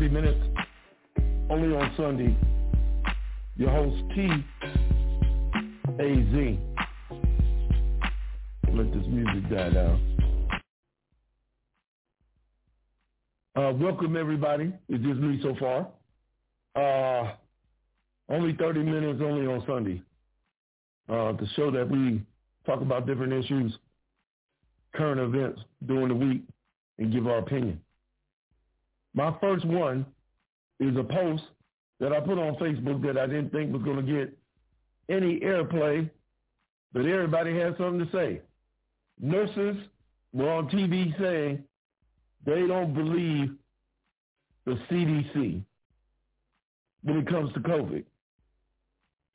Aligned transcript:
30 0.00 0.14
minutes, 0.14 0.40
only 1.50 1.76
on 1.76 1.92
Sunday. 1.94 2.34
Your 3.56 3.68
host 3.68 4.02
T 4.14 4.30
A 5.98 6.14
Z. 6.32 6.58
Let 8.72 8.94
this 8.94 9.04
music 9.06 9.50
die 9.50 9.68
down. 9.68 10.00
Uh, 13.54 13.72
welcome 13.74 14.16
everybody. 14.16 14.72
It's 14.88 15.04
just 15.04 15.20
me 15.20 15.38
so 15.42 15.54
far. 15.60 15.88
Uh, 16.74 17.34
only 18.30 18.56
30 18.56 18.82
minutes, 18.82 19.20
only 19.22 19.46
on 19.46 19.62
Sunday. 19.66 20.02
Uh, 21.10 21.34
to 21.34 21.46
show 21.56 21.70
that 21.70 21.86
we 21.86 22.22
talk 22.64 22.80
about 22.80 23.06
different 23.06 23.34
issues, 23.34 23.76
current 24.94 25.20
events 25.20 25.60
during 25.86 26.08
the 26.08 26.14
week, 26.14 26.42
and 26.98 27.12
give 27.12 27.26
our 27.26 27.40
opinion. 27.40 27.78
My 29.14 29.34
first 29.40 29.64
one 29.64 30.06
is 30.78 30.96
a 30.96 31.04
post 31.04 31.42
that 31.98 32.12
I 32.12 32.20
put 32.20 32.38
on 32.38 32.54
Facebook 32.56 33.02
that 33.04 33.18
I 33.18 33.26
didn't 33.26 33.50
think 33.50 33.72
was 33.72 33.82
going 33.82 34.04
to 34.04 34.12
get 34.12 34.36
any 35.08 35.40
airplay, 35.40 36.08
but 36.92 37.06
everybody 37.06 37.58
had 37.58 37.76
something 37.76 38.06
to 38.06 38.12
say. 38.12 38.40
Nurses 39.20 39.76
were 40.32 40.50
on 40.50 40.68
TV 40.68 41.16
saying 41.18 41.62
they 42.46 42.66
don't 42.66 42.94
believe 42.94 43.50
the 44.64 44.78
CDC 44.90 45.62
when 47.02 47.16
it 47.18 47.26
comes 47.28 47.52
to 47.54 47.60
COVID. 47.60 48.04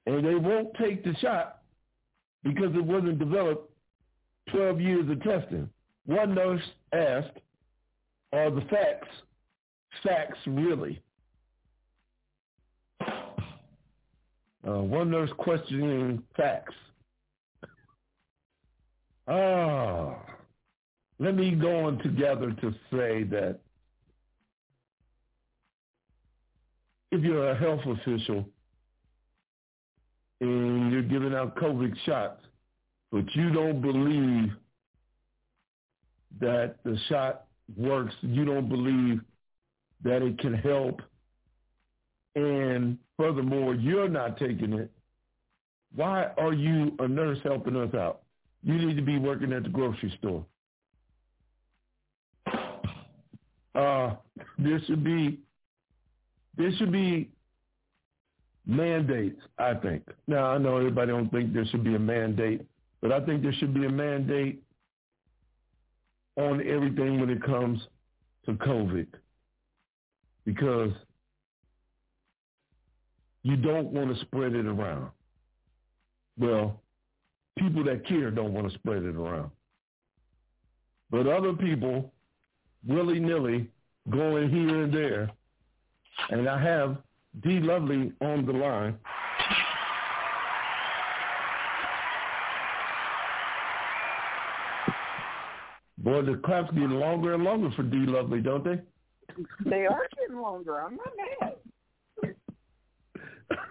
And 0.07 0.25
they 0.25 0.35
won't 0.35 0.73
take 0.79 1.03
the 1.03 1.15
shot 1.15 1.61
because 2.43 2.73
it 2.75 2.83
wasn't 2.83 3.19
developed 3.19 3.71
12 4.51 4.79
years 4.79 5.09
of 5.09 5.21
testing. 5.23 5.69
One 6.05 6.35
nurse 6.35 6.61
asked, 6.93 7.37
are 8.31 8.51
the 8.51 8.61
facts 8.61 9.07
facts 10.03 10.39
really? 10.45 11.01
Uh, 14.67 14.81
one 14.81 15.11
nurse 15.11 15.29
questioning 15.37 16.23
facts. 16.35 16.73
Ah, 19.27 20.15
let 21.19 21.35
me 21.35 21.51
go 21.51 21.85
on 21.85 21.99
together 21.99 22.51
to 22.61 22.71
say 22.91 23.23
that 23.23 23.59
if 27.11 27.23
you're 27.23 27.49
a 27.51 27.57
health 27.57 27.81
official 27.85 28.45
and 30.41 30.91
you're 30.91 31.01
giving 31.01 31.33
out 31.33 31.55
COVID 31.55 31.95
shots, 32.05 32.41
but 33.11 33.23
you 33.35 33.51
don't 33.51 33.81
believe 33.81 34.51
that 36.39 36.75
the 36.83 36.97
shot 37.07 37.45
works, 37.77 38.13
you 38.21 38.45
don't 38.45 38.67
believe 38.67 39.21
that 40.03 40.21
it 40.21 40.37
can 40.39 40.53
help, 40.53 41.01
and 42.35 42.97
furthermore, 43.17 43.75
you're 43.75 44.09
not 44.09 44.37
taking 44.37 44.73
it, 44.73 44.91
why 45.95 46.31
are 46.37 46.53
you 46.53 46.95
a 46.99 47.07
nurse 47.07 47.39
helping 47.43 47.75
us 47.75 47.93
out? 47.93 48.21
You 48.63 48.73
need 48.73 48.95
to 48.97 49.01
be 49.01 49.17
working 49.17 49.53
at 49.53 49.63
the 49.63 49.69
grocery 49.69 50.13
store. 50.19 50.45
Uh, 53.73 54.15
there 54.57 54.81
should 54.87 55.03
be 55.03 55.39
there 56.57 56.71
should 56.77 56.91
be 56.91 57.29
mandates, 58.65 59.41
I 59.57 59.73
think. 59.73 60.03
Now 60.27 60.45
I 60.47 60.57
know 60.57 60.77
everybody 60.77 61.11
don't 61.11 61.29
think 61.29 61.53
there 61.53 61.65
should 61.65 61.83
be 61.83 61.95
a 61.95 61.99
mandate, 61.99 62.65
but 63.01 63.11
I 63.11 63.19
think 63.25 63.43
there 63.43 63.53
should 63.53 63.73
be 63.73 63.85
a 63.85 63.89
mandate 63.89 64.63
on 66.37 66.65
everything 66.67 67.19
when 67.19 67.29
it 67.29 67.43
comes 67.43 67.79
to 68.45 68.53
COVID. 68.53 69.07
Because 70.45 70.91
you 73.43 73.55
don't 73.55 73.91
want 73.91 74.15
to 74.15 74.21
spread 74.25 74.53
it 74.53 74.65
around. 74.65 75.11
Well, 76.37 76.81
people 77.57 77.83
that 77.85 78.07
care 78.07 78.31
don't 78.31 78.53
want 78.53 78.69
to 78.69 78.77
spread 78.77 79.03
it 79.03 79.15
around. 79.15 79.51
But 81.09 81.27
other 81.27 81.53
people, 81.53 82.11
willy-nilly, 82.85 83.69
going 84.09 84.49
here 84.49 84.83
and 84.83 84.93
there, 84.93 85.31
and 86.29 86.47
I 86.47 86.61
have 86.61 86.97
D. 87.43 87.59
Lovely 87.59 88.11
on 88.21 88.45
the 88.45 88.53
line. 88.53 88.97
Boy, 95.97 96.21
the 96.21 96.39
claps 96.45 96.71
getting 96.71 96.91
longer 96.91 97.33
and 97.33 97.43
longer 97.43 97.71
for 97.75 97.83
D. 97.83 97.97
Lovely, 97.97 98.41
don't 98.41 98.63
they? 98.63 98.79
They 99.65 99.85
are 99.85 100.07
getting 100.17 100.41
longer. 100.41 100.79
I'm 100.79 100.97
not 100.97 101.13
mad. 101.41 101.55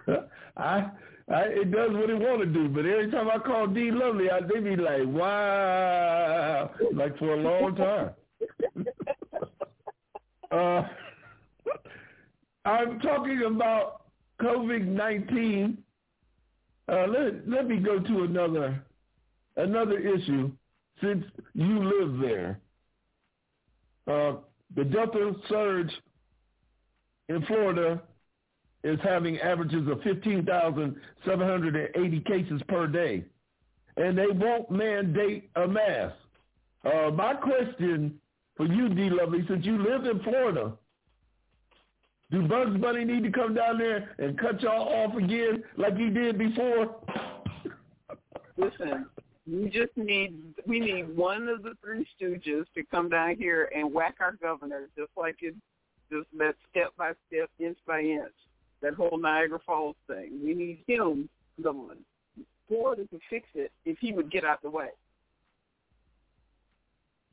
I, 0.57 0.89
I, 1.29 1.41
it 1.43 1.71
does 1.71 1.91
what 1.91 2.09
it 2.09 2.17
want 2.19 2.39
to 2.41 2.45
do, 2.45 2.69
but 2.69 2.85
every 2.85 3.09
time 3.11 3.29
I 3.29 3.39
call 3.39 3.67
D 3.67 3.91
Lovely, 3.91 4.29
I, 4.29 4.41
they 4.41 4.59
be 4.59 4.75
like, 4.75 5.05
"Wow!" 5.05 6.71
like 6.93 7.17
for 7.17 7.33
a 7.33 7.37
long 7.37 7.75
time. 7.75 8.11
uh, 10.51 10.83
I'm 12.63 12.99
talking 12.99 13.41
about 13.47 14.03
COVID 14.41 14.85
nineteen. 14.85 15.79
Uh, 16.87 17.07
let 17.07 17.47
let 17.49 17.67
me 17.67 17.77
go 17.77 17.99
to 17.99 18.23
another 18.23 18.83
another 19.57 19.97
issue 19.97 20.51
since 21.01 21.25
you 21.53 21.83
live 21.83 22.19
there. 22.21 22.59
Uh, 24.07 24.37
the 24.75 24.83
Delta 24.83 25.33
surge 25.49 25.91
in 27.29 27.41
Florida 27.45 28.01
is 28.83 28.99
having 29.03 29.39
averages 29.39 29.87
of 29.87 30.01
15,780 30.03 32.19
cases 32.21 32.61
per 32.67 32.87
day, 32.87 33.23
and 33.97 34.17
they 34.17 34.27
won't 34.27 34.71
mandate 34.71 35.49
a 35.55 35.67
mask. 35.67 36.15
Uh, 36.83 37.11
my 37.11 37.33
question 37.33 38.19
for 38.55 38.65
you, 38.67 38.89
D. 38.89 39.09
Lovely, 39.09 39.43
since 39.47 39.65
you 39.65 39.81
live 39.81 40.05
in 40.05 40.19
Florida, 40.21 40.73
do 42.31 42.47
Bugs 42.47 42.77
Bunny 42.77 43.05
need 43.05 43.23
to 43.23 43.31
come 43.31 43.55
down 43.55 43.77
there 43.77 44.15
and 44.19 44.37
cut 44.37 44.61
y'all 44.61 44.87
off 44.87 45.15
again 45.15 45.63
like 45.77 45.97
he 45.97 46.09
did 46.09 46.37
before? 46.37 46.97
Listen, 48.57 49.07
we 49.47 49.69
just 49.69 49.95
need 49.95 50.33
we 50.65 50.79
need 50.79 51.15
one 51.15 51.47
of 51.47 51.63
the 51.63 51.73
three 51.83 52.07
stooges 52.19 52.65
to 52.75 52.83
come 52.89 53.09
down 53.09 53.35
here 53.37 53.69
and 53.75 53.93
whack 53.93 54.15
our 54.19 54.33
governor 54.41 54.89
just 54.97 55.11
like 55.15 55.37
it 55.41 55.55
just 56.11 56.27
that 56.37 56.55
step 56.69 56.93
by 56.97 57.11
step, 57.27 57.49
inch 57.59 57.77
by 57.87 58.01
inch. 58.01 58.33
That 58.81 58.93
whole 58.93 59.17
Niagara 59.17 59.59
Falls 59.65 59.95
thing. 60.07 60.39
We 60.43 60.53
need 60.53 60.79
him 60.87 61.29
going. 61.63 61.97
Florida 62.67 63.05
to 63.05 63.19
fix 63.29 63.47
it 63.55 63.71
if 63.85 63.97
he 63.99 64.11
would 64.11 64.31
get 64.31 64.43
out 64.43 64.61
the 64.61 64.69
way. 64.69 64.89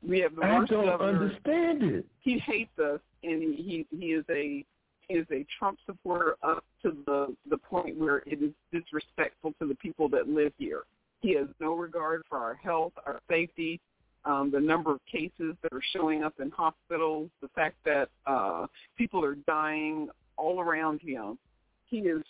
We 0.07 0.19
have 0.19 0.35
the 0.35 0.41
worst 0.41 0.71
I 0.71 0.75
don't 0.75 0.85
governor. 0.85 1.23
understand 1.23 1.83
it. 1.83 2.05
He 2.19 2.37
hates 2.39 2.77
us, 2.79 2.99
and 3.23 3.41
he 3.41 3.85
he, 3.89 3.97
he 3.97 4.05
is 4.07 4.25
a 4.29 4.65
he 5.07 5.13
is 5.15 5.27
a 5.31 5.45
Trump 5.57 5.79
supporter 5.85 6.35
up 6.43 6.63
to 6.83 6.95
the 7.05 7.35
the 7.49 7.57
point 7.57 7.97
where 7.97 8.23
it 8.25 8.41
is 8.41 8.51
disrespectful 8.71 9.53
to 9.59 9.67
the 9.67 9.75
people 9.75 10.09
that 10.09 10.27
live 10.27 10.53
here. 10.57 10.83
He 11.23 11.33
has 11.35 11.47
no 11.61 11.73
regard 11.73 12.21
for 12.27 12.37
our 12.37 12.55
health, 12.55 12.91
our 13.05 13.21
safety, 13.29 13.79
um, 14.25 14.51
the 14.51 14.59
number 14.59 14.91
of 14.91 14.99
cases 15.09 15.55
that 15.63 15.71
are 15.71 15.81
showing 15.93 16.21
up 16.21 16.33
in 16.41 16.51
hospitals, 16.51 17.29
the 17.41 17.47
fact 17.55 17.77
that 17.85 18.09
uh, 18.27 18.67
people 18.97 19.23
are 19.23 19.35
dying 19.47 20.09
all 20.35 20.59
around 20.59 20.99
him. 21.01 21.39
He 21.85 21.99
is 21.99 22.23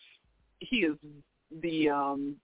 he 0.59 0.77
is 0.77 0.95
the 1.61 1.89
um, 1.89 2.35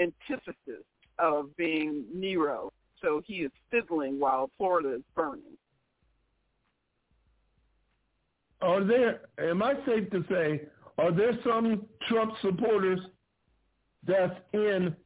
antithesis 0.00 0.84
of 1.20 1.56
being 1.56 2.04
Nero. 2.12 2.72
So 3.00 3.22
he 3.24 3.34
is 3.36 3.52
fiddling 3.70 4.18
while 4.18 4.50
Florida 4.58 4.96
is 4.96 5.02
burning. 5.14 5.56
Are 8.60 8.82
there? 8.82 9.20
Am 9.38 9.62
I 9.62 9.74
safe 9.86 10.10
to 10.10 10.24
say? 10.28 10.62
Are 10.98 11.12
there 11.12 11.38
some 11.44 11.86
Trump 12.08 12.32
supporters 12.42 13.00
that's 14.04 14.34
in 14.52 14.96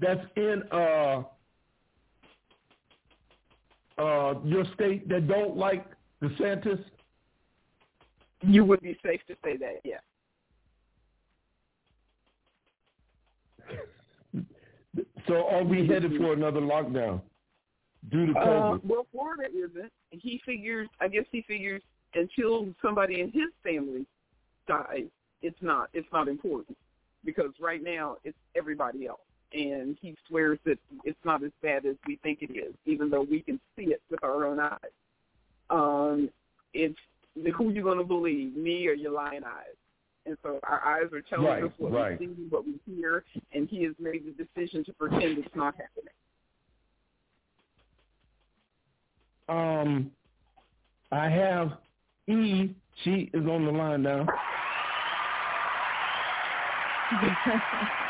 that's 0.00 0.24
in 0.36 0.62
uh 0.72 1.22
uh, 3.98 4.34
your 4.44 4.64
state 4.74 5.08
that 5.08 5.26
don't 5.26 5.56
like 5.56 5.84
DeSantis? 6.22 6.82
You 8.42 8.64
would 8.64 8.80
be 8.80 8.96
safe 9.04 9.20
to 9.26 9.34
say 9.44 9.56
that, 9.56 9.80
yeah. 9.84 9.98
So 15.26 15.48
are 15.48 15.64
we 15.64 15.86
headed 15.86 16.16
for 16.16 16.32
another 16.32 16.60
lockdown 16.60 17.20
due 18.10 18.26
to 18.26 18.32
COVID? 18.32 18.76
Uh, 18.76 18.78
well, 18.84 19.06
Florida 19.12 19.48
isn't. 19.52 19.92
He 20.10 20.40
figures, 20.46 20.88
I 21.00 21.08
guess 21.08 21.24
he 21.30 21.42
figures 21.42 21.82
until 22.14 22.68
somebody 22.80 23.20
in 23.20 23.32
his 23.32 23.50
family 23.62 24.06
dies, 24.66 25.08
it's 25.42 25.58
not 25.60 25.88
it's 25.92 26.08
not 26.12 26.28
important 26.28 26.76
because 27.24 27.50
right 27.60 27.82
now 27.82 28.16
it's 28.24 28.36
everybody 28.56 29.06
else, 29.06 29.20
and 29.52 29.96
he 30.00 30.14
swears 30.28 30.58
that 30.64 30.78
it's 31.04 31.18
not 31.24 31.42
as 31.42 31.50
bad 31.62 31.86
as 31.86 31.96
we 32.06 32.16
think 32.22 32.42
it 32.42 32.56
is, 32.56 32.74
even 32.84 33.10
though 33.10 33.22
we 33.22 33.40
can 33.40 33.58
see 33.76 33.84
it 33.84 34.02
with 34.10 34.22
our 34.22 34.46
own 34.46 34.60
eyes. 34.60 34.78
Um, 35.70 36.30
it's 36.74 36.98
who 37.56 37.70
you 37.70 37.82
going 37.82 37.98
to 37.98 38.04
believe, 38.04 38.56
me 38.56 38.86
or 38.86 38.92
your 38.92 39.12
lying 39.12 39.44
eyes? 39.44 39.76
And 40.26 40.36
so 40.42 40.60
our 40.62 40.84
eyes 40.84 41.10
are 41.12 41.22
telling 41.22 41.46
Right, 41.46 41.64
us 41.64 41.72
what 41.78 41.92
right. 41.92 42.20
we 42.20 42.26
see, 42.26 42.32
what 42.50 42.66
we 42.66 42.78
hear, 42.86 43.24
and 43.52 43.68
he 43.68 43.84
has 43.84 43.94
made 43.98 44.24
the 44.26 44.32
decision 44.44 44.84
to 44.84 44.92
pretend 44.92 45.38
it's 45.38 45.48
not 45.54 45.74
happening. 45.74 46.12
Um, 49.48 50.10
I 51.10 51.30
have 51.30 51.72
E. 52.26 52.74
She 53.04 53.30
is 53.32 53.46
on 53.46 53.64
the 53.64 53.72
line 53.72 54.02
now. 54.02 54.26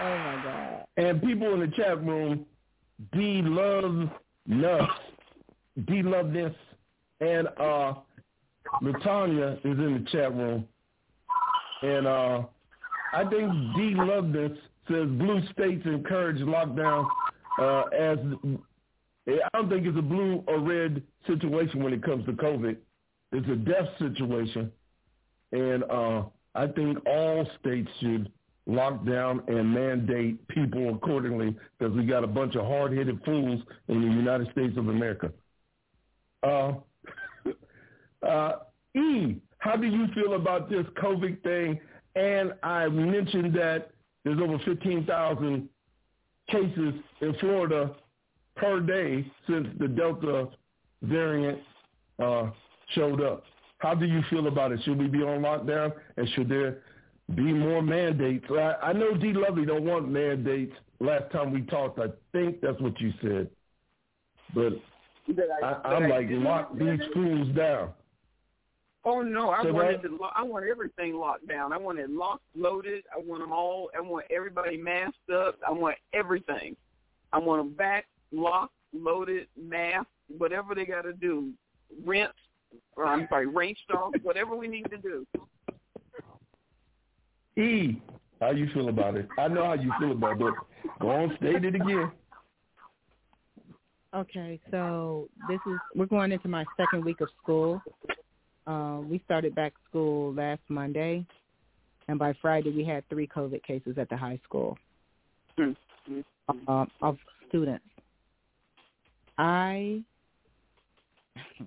oh 0.00 0.18
my 0.18 0.40
God. 0.42 0.86
And 0.96 1.22
people 1.22 1.54
in 1.54 1.60
the 1.60 1.68
chat 1.76 2.02
room, 2.04 2.46
D 3.12 3.42
love 3.42 4.08
nuts, 4.46 4.92
D 5.86 6.02
love 6.02 6.32
this, 6.32 6.54
and 7.20 7.48
uh, 7.58 7.94
Latanya 8.82 9.58
is 9.58 9.78
in 9.78 10.04
the 10.04 10.10
chat 10.10 10.34
room, 10.34 10.66
and 11.82 12.06
uh, 12.06 12.42
I 13.12 13.24
think 13.28 13.50
D 13.76 13.94
love 13.94 14.32
this 14.32 14.52
says 14.88 15.08
blue 15.08 15.42
states 15.52 15.84
encourage 15.84 16.38
lockdown 16.38 17.06
uh, 17.60 17.82
as 17.98 18.18
I 19.28 19.48
don't 19.52 19.68
think 19.68 19.86
it's 19.86 19.98
a 19.98 20.02
blue 20.02 20.44
or 20.46 20.60
red 20.60 21.02
situation 21.26 21.82
when 21.82 21.92
it 21.92 22.02
comes 22.02 22.24
to 22.26 22.32
COVID. 22.32 22.76
It's 23.32 23.48
a 23.48 23.56
death 23.56 23.88
situation, 23.98 24.70
and 25.52 25.82
uh, 25.84 26.22
I 26.54 26.66
think 26.68 26.98
all 27.06 27.46
states 27.60 27.88
should 28.00 28.30
lock 28.66 29.04
down 29.06 29.42
and 29.46 29.72
mandate 29.72 30.46
people 30.48 30.94
accordingly 30.94 31.56
because 31.78 31.94
we 31.94 32.04
got 32.04 32.24
a 32.24 32.26
bunch 32.26 32.56
of 32.56 32.66
hard-headed 32.66 33.20
fools 33.24 33.62
in 33.88 34.00
the 34.00 34.08
United 34.08 34.50
States 34.50 34.76
of 34.76 34.88
America. 34.88 35.32
Uh, 36.42 36.72
uh, 38.26 38.52
e, 38.94 39.36
how 39.58 39.76
do 39.76 39.86
you 39.86 40.06
feel 40.14 40.34
about 40.34 40.68
this 40.68 40.84
COVID 41.00 41.42
thing? 41.42 41.80
And 42.16 42.54
I 42.62 42.88
mentioned 42.88 43.54
that 43.54 43.90
there's 44.24 44.40
over 44.40 44.58
15,000 44.64 45.68
cases 46.50 46.94
in 47.20 47.34
Florida 47.40 47.94
per 48.56 48.80
day 48.80 49.30
since 49.46 49.68
the 49.78 49.86
Delta 49.86 50.48
variant 51.02 51.58
uh, 52.18 52.50
showed 52.94 53.20
up. 53.20 53.44
How 53.78 53.94
do 53.94 54.06
you 54.06 54.22
feel 54.30 54.46
about 54.46 54.72
it? 54.72 54.80
Should 54.84 54.98
we 54.98 55.06
be 55.06 55.22
on 55.22 55.42
lockdown, 55.42 55.92
and 56.16 56.28
should 56.30 56.48
there 56.48 56.78
be 57.34 57.52
more 57.52 57.82
mandates? 57.82 58.46
I, 58.50 58.74
I 58.82 58.92
know 58.92 59.14
D. 59.14 59.32
Lovely 59.32 59.64
don't 59.66 59.84
want 59.84 60.08
mandates. 60.08 60.74
Last 61.00 61.30
time 61.32 61.52
we 61.52 61.62
talked, 61.62 61.98
I 61.98 62.06
think 62.32 62.60
that's 62.60 62.80
what 62.80 62.98
you 63.00 63.12
said. 63.20 63.50
But 64.54 64.72
I, 65.62 65.66
I, 65.66 65.94
I'm 65.94 66.08
like, 66.08 66.26
lock 66.30 66.76
these 66.78 67.00
fools 67.12 67.48
down. 67.56 67.90
Oh 69.04 69.22
no, 69.22 69.50
I 69.50 69.62
So 69.62 69.72
wanted 69.72 70.02
that- 70.02 70.08
to. 70.08 70.16
Lo- 70.16 70.30
I 70.34 70.42
want 70.42 70.64
everything 70.70 71.14
locked 71.14 71.46
down. 71.48 71.72
I 71.72 71.76
want 71.78 71.98
it 71.98 72.10
locked, 72.10 72.44
loaded. 72.56 73.04
I 73.14 73.18
want 73.20 73.42
them 73.42 73.52
all. 73.52 73.90
I 73.96 74.00
want 74.00 74.26
everybody 74.30 74.76
masked 74.76 75.30
up. 75.32 75.58
I 75.66 75.70
want 75.72 75.96
everything. 76.12 76.76
I 77.32 77.38
want 77.38 77.60
them 77.60 77.72
back, 77.74 78.06
locked, 78.32 78.72
loaded, 78.92 79.48
masked, 79.60 80.10
whatever 80.38 80.74
they 80.74 80.84
got 80.86 81.02
to 81.02 81.12
do, 81.12 81.50
rinsed, 82.04 82.32
or 82.96 83.04
I'm 83.06 83.26
sorry, 83.28 83.46
rinsed 83.46 83.90
off, 83.92 84.14
whatever 84.22 84.56
we 84.56 84.68
need 84.68 84.88
to 84.90 84.96
do. 84.96 85.26
E, 87.58 88.00
how 88.40 88.50
you 88.50 88.68
feel 88.74 88.88
about 88.88 89.16
it? 89.16 89.28
I 89.38 89.48
know 89.48 89.64
how 89.64 89.74
you 89.74 89.92
feel 89.98 90.12
about 90.12 90.40
it. 90.40 90.54
Go 91.00 91.10
on, 91.10 91.36
state 91.38 91.64
it 91.64 91.74
again. 91.74 92.12
Okay, 94.14 94.60
so 94.70 95.28
this 95.48 95.60
is 95.66 95.78
we're 95.94 96.06
going 96.06 96.32
into 96.32 96.48
my 96.48 96.64
second 96.76 97.04
week 97.04 97.20
of 97.20 97.28
school. 97.42 97.82
Um, 98.66 99.08
we 99.10 99.20
started 99.24 99.54
back 99.54 99.72
school 99.88 100.34
last 100.34 100.60
Monday, 100.68 101.24
and 102.08 102.18
by 102.18 102.34
Friday 102.40 102.70
we 102.70 102.84
had 102.84 103.08
three 103.08 103.26
COVID 103.26 103.62
cases 103.62 103.96
at 103.98 104.08
the 104.08 104.16
high 104.16 104.40
school 104.44 104.78
Mm-hmm. 105.58 106.68
um, 106.68 106.90
of 107.00 107.16
students. 107.48 107.84
I 109.38 110.02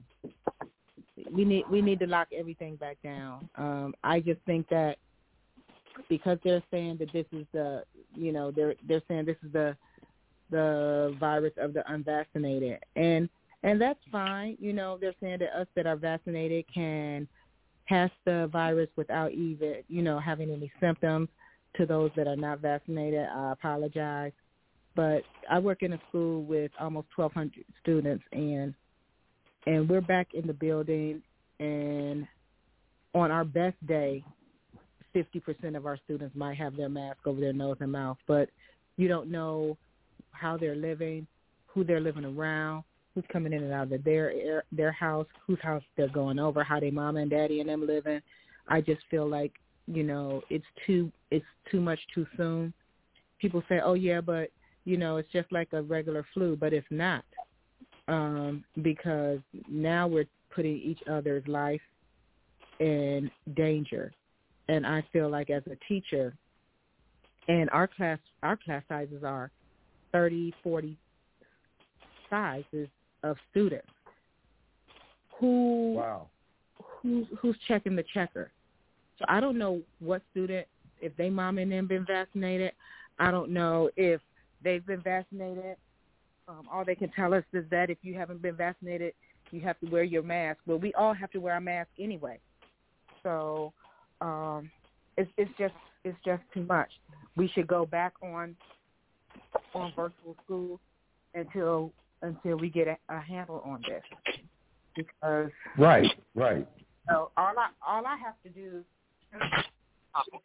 we 1.32 1.44
need 1.44 1.66
we 1.72 1.82
need 1.82 2.00
to 2.00 2.08
lock 2.08 2.28
everything 2.38 2.76
back 2.76 2.98
down. 3.04 3.50
Um, 3.56 3.96
I 4.04 4.20
just 4.20 4.40
think 4.46 4.70
that 4.70 4.98
because 6.07 6.38
they're 6.44 6.63
saying 6.72 6.98
that 7.00 7.12
this 7.13 7.25
is 7.31 7.46
the 7.54 7.84
you 8.16 8.31
know 8.31 8.51
they're 8.51 8.75
they're 8.88 9.01
saying 9.07 9.25
this 9.25 9.38
is 9.44 9.51
the 9.51 9.75
the 10.51 11.16
virus 11.19 11.54
of 11.57 11.74
the 11.74 11.84
unvaccinated. 11.92 12.80
And 12.96 13.30
and 13.63 13.80
that's 13.80 14.00
fine. 14.12 14.57
You 14.60 14.74
know 14.74 14.98
they're 15.00 15.16
saying 15.22 15.40
that 15.40 15.60
us 15.60 15.68
that 15.75 15.86
are 15.86 15.96
vaccinated 15.96 16.66
can 16.74 17.28
pass 17.88 18.12
the 18.25 18.50
virus 18.51 18.90
without 18.96 19.31
even 19.31 19.84
you 19.88 20.01
know 20.01 20.19
having 20.19 20.51
any 20.51 20.72
symptoms. 20.80 21.30
To 21.78 21.86
those 21.86 22.10
that 22.18 22.28
are 22.28 22.36
not 22.36 22.60
vaccinated 22.60 23.28
i 23.28 23.52
apologize. 23.52 24.31
But 24.95 25.24
i 25.50 25.60
work 25.60 25.84
in 25.84 25.94
a 25.94 26.00
school 26.10 26.44
with 26.44 26.72
almost 26.80 27.07
1200 27.16 27.63
students 27.81 28.24
and 28.31 28.74
and 29.68 29.88
we're 29.88 30.02
back 30.02 30.30
in 30.34 30.48
the 30.48 30.54
building 30.54 31.22
and 31.60 32.28
on 33.13 33.31
our 33.31 33.44
best 33.44 33.75
day 33.86 34.24
50% 35.16 35.76
of 35.76 35.86
our 35.86 35.98
students 36.06 36.36
might 36.36 36.58
have 36.58 36.76
their 36.76 36.90
mask 36.90 37.20
over 37.26 37.40
their 37.40 37.54
nose 37.54 37.78
and 37.80 37.92
mouth 37.92 38.18
but 38.28 38.50
you 39.00 39.08
don't 39.08 39.32
know 39.32 39.78
how 40.32 40.58
they're 40.58 40.76
living, 40.76 41.26
who 41.68 41.84
they're 41.84 42.02
living 42.02 42.26
around, 42.26 42.83
who's 43.14 43.24
coming 43.31 43.54
in 43.54 43.64
and 43.64 43.74
out 43.74 43.92
of 43.92 44.04
their 44.04 44.64
their 44.72 44.92
house, 44.92 45.26
whose 45.48 45.60
house 45.62 45.83
they're 45.95 46.10
going 46.10 46.38
over, 46.38 46.64
how 46.64 46.80
their 46.80 46.92
mama 46.92 47.22
and 47.22 47.31
daddy 47.31 47.62
and 47.62 47.69
them 47.69 47.88
living. 47.88 48.22
I 48.68 48.81
just 48.81 49.02
feel 49.10 49.28
like 49.28 49.54
you 49.88 50.04
know 50.04 50.42
it's 50.50 50.66
too 50.86 51.12
it's 51.31 51.45
too 51.72 51.80
much 51.80 52.00
too 52.14 52.28
soon. 52.36 52.74
People 53.40 53.64
say, 53.69 53.80
oh 53.83 53.94
yeah, 53.94 54.22
but 54.22 54.50
you 54.83 54.98
know 54.98 55.18
it's 55.18 55.31
just 55.31 55.52
like 55.52 55.69
a 55.72 55.81
regular 55.81 56.26
flu, 56.33 56.57
but 56.57 56.74
it's 56.74 56.88
not 56.90 57.24
um, 58.10 58.64
because 58.81 59.40
now 59.69 60.07
we're 60.07 60.28
putting 60.54 60.78
each 60.78 61.00
other's 61.10 61.48
life 61.48 61.81
in 62.80 63.31
danger. 63.56 64.12
And 64.69 64.85
I 64.85 65.04
feel 65.11 65.30
like 65.30 65.49
as 65.49 65.64
a 65.66 65.76
teacher, 65.88 66.33
and 67.47 67.69
our 67.71 67.88
class 67.88 68.19
our 68.44 68.56
class 68.56 68.83
sizes 68.88 69.23
are 69.23 69.49
30, 70.11 70.54
40 70.64 70.95
sizes 72.30 72.88
of 73.23 73.35
students. 73.49 73.88
Who 75.40 75.95
Wow. 75.95 76.28
who's 77.02 77.26
who's 77.42 77.57
checking 77.68 77.95
the 77.95 78.04
checker? 78.14 78.52
So 79.18 79.26
I 79.28 79.40
don't 79.40 79.57
know 79.57 79.81
what 79.99 80.21
student 80.31 80.68
if 81.02 81.16
they 81.18 81.31
mom 81.31 81.57
and 81.57 81.71
them 81.71 81.88
been 81.88 82.06
vaccinated. 82.06 82.73
I 83.18 83.31
don't 83.31 83.52
know 83.52 83.90
if 83.95 84.21
they've 84.64 84.85
been 84.85 85.02
vaccinated. 85.02 85.78
Um, 86.47 86.68
all 86.71 86.85
they 86.85 86.95
can 86.95 87.09
tell 87.11 87.33
us 87.33 87.44
is 87.54 87.66
that 87.71 87.90
if 87.90 87.97
you 88.04 88.14
haven't 88.14 88.42
been 88.42 88.56
vaccinated, 88.56 89.14
you 89.52 89.61
have 89.61 89.80
to 89.80 89.88
wear 89.88 90.04
your 90.04 90.23
mask. 90.23 90.59
Well, 90.68 90.78
we 90.78 90.94
all 90.94 91.14
have 91.14 91.31
to 91.31 91.40
wear 91.40 91.56
our 91.56 91.61
mask 91.61 91.90
anyway. 91.99 92.40
So 93.23 93.73
um, 94.21 94.69
it's 95.18 95.30
it's 95.38 95.52
just 95.57 95.73
it's 96.04 96.18
just 96.26 96.42
too 96.54 96.64
much. 96.66 96.90
We 97.35 97.47
should 97.49 97.68
go 97.68 97.85
back 97.85 98.14
on 98.21 98.56
on 99.73 99.92
virtual 99.95 100.35
school 100.45 100.80
until 101.33 101.92
until 102.21 102.57
we 102.57 102.69
get 102.69 102.88
a, 102.88 102.97
a 103.09 103.19
handle 103.19 103.61
on 103.66 103.81
this 103.88 104.04
because 104.95 105.49
Right, 105.78 106.07
right. 106.35 106.68
so 107.07 107.31
all 107.38 107.54
I 107.57 107.69
all 107.88 108.06
I 108.06 108.18
have 108.18 108.35
to 108.44 108.49
do 108.49 108.83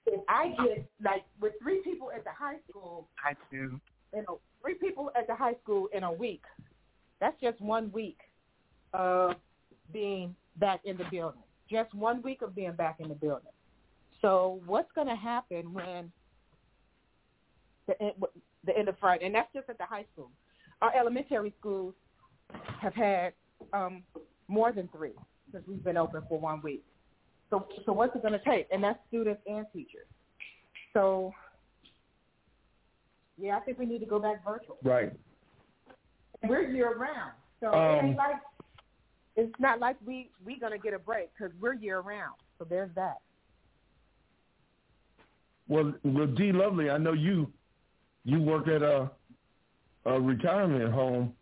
if 0.06 0.20
I 0.28 0.48
get 0.62 0.86
like 1.02 1.24
with 1.40 1.54
three 1.62 1.80
people 1.82 2.10
at 2.14 2.24
the 2.24 2.30
high 2.30 2.56
school 2.68 3.08
I 3.24 3.34
do. 3.50 3.80
you 4.14 4.22
know, 4.28 4.38
three 4.62 4.74
people 4.74 5.10
at 5.18 5.26
the 5.26 5.34
high 5.34 5.54
school 5.62 5.88
in 5.94 6.04
a 6.04 6.12
week. 6.12 6.42
That's 7.20 7.40
just 7.40 7.60
one 7.60 7.90
week 7.92 8.18
of 8.92 9.36
being 9.92 10.34
back 10.56 10.80
in 10.84 10.96
the 10.96 11.04
building. 11.10 11.40
Just 11.70 11.94
one 11.94 12.22
week 12.22 12.42
of 12.42 12.54
being 12.54 12.72
back 12.72 12.96
in 13.00 13.08
the 13.08 13.14
building. 13.14 13.48
So 14.24 14.62
what's 14.64 14.90
going 14.94 15.08
to 15.08 15.14
happen 15.14 15.74
when 15.74 16.10
the 17.86 18.00
end, 18.02 18.12
the 18.64 18.74
end 18.74 18.88
of 18.88 18.98
Friday, 18.98 19.26
and 19.26 19.34
that's 19.34 19.52
just 19.52 19.68
at 19.68 19.76
the 19.76 19.84
high 19.84 20.06
school. 20.14 20.30
our 20.80 20.96
elementary 20.96 21.52
schools 21.60 21.92
have 22.80 22.94
had 22.94 23.34
um, 23.74 24.02
more 24.48 24.72
than 24.72 24.88
three 24.96 25.12
since 25.52 25.62
we've 25.68 25.84
been 25.84 25.98
open 25.98 26.22
for 26.26 26.40
one 26.40 26.62
week. 26.62 26.82
So, 27.50 27.66
so 27.84 27.92
what's 27.92 28.16
it 28.16 28.22
going 28.22 28.32
to 28.32 28.44
take? 28.46 28.66
And 28.72 28.82
that's 28.82 28.98
students 29.08 29.42
and 29.46 29.66
teachers. 29.74 30.06
So, 30.94 31.30
yeah, 33.36 33.58
I 33.58 33.60
think 33.60 33.78
we 33.78 33.84
need 33.84 33.98
to 33.98 34.06
go 34.06 34.18
back 34.18 34.42
virtual. 34.42 34.78
Right. 34.82 35.12
We're 36.48 36.70
year 36.70 36.96
round, 36.96 37.32
so 37.60 37.68
it 37.68 37.74
Um, 37.74 38.06
ain't 38.06 38.16
like 38.16 38.36
it's 39.36 39.54
not 39.58 39.80
like 39.80 39.96
we 40.06 40.30
we 40.44 40.58
gonna 40.58 40.78
get 40.78 40.92
a 40.92 40.98
break 40.98 41.30
because 41.32 41.52
we're 41.58 41.72
year 41.72 42.00
round. 42.00 42.34
So 42.58 42.66
there's 42.68 42.90
that. 42.94 43.20
Well, 45.68 45.94
well, 46.04 46.26
D. 46.26 46.52
Lovely, 46.52 46.90
I 46.90 46.98
know 46.98 47.12
you 47.12 47.52
you 48.24 48.40
work 48.40 48.68
at 48.68 48.82
a 48.82 49.10
a 50.06 50.20
retirement 50.20 50.92
home. 50.92 51.34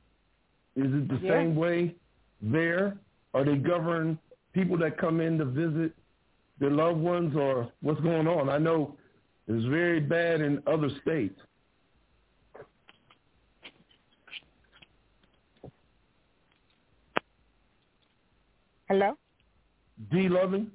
Is 0.76 0.92
it 0.92 1.08
the 1.08 1.18
Yeah. 1.22 1.28
same 1.40 1.56
way 1.56 1.96
there? 2.40 2.96
Are 3.34 3.44
they 3.44 3.56
govern 3.56 4.18
people 4.52 4.76
that 4.78 4.96
come 4.98 5.20
in 5.20 5.38
to 5.38 5.44
visit 5.44 5.92
their 6.58 6.70
loved 6.70 7.00
ones, 7.00 7.34
or 7.36 7.72
what's 7.80 8.00
going 8.00 8.28
on? 8.28 8.48
I 8.48 8.58
know 8.58 8.96
it's 9.48 9.64
very 9.66 10.00
bad 10.00 10.40
in 10.40 10.62
other 10.66 10.88
states. 11.02 11.38
Hello. 18.88 19.16
D. 20.10 20.28
Lovely, 20.28 20.66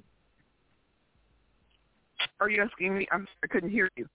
Are 2.40 2.48
you 2.48 2.62
asking 2.62 2.96
me? 2.96 3.06
I'm 3.12 3.26
I 3.42 3.46
couldn't 3.46 3.70
hear 3.70 3.90
you. 3.96 4.06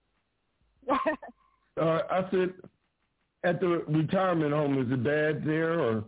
uh, 0.91 1.99
I 2.09 2.27
said 2.31 2.53
at 3.43 3.59
the 3.59 3.83
retirement 3.87 4.53
home, 4.53 4.79
is 4.79 4.91
it 4.91 5.03
bad 5.03 5.45
there, 5.45 5.79
or 5.79 6.03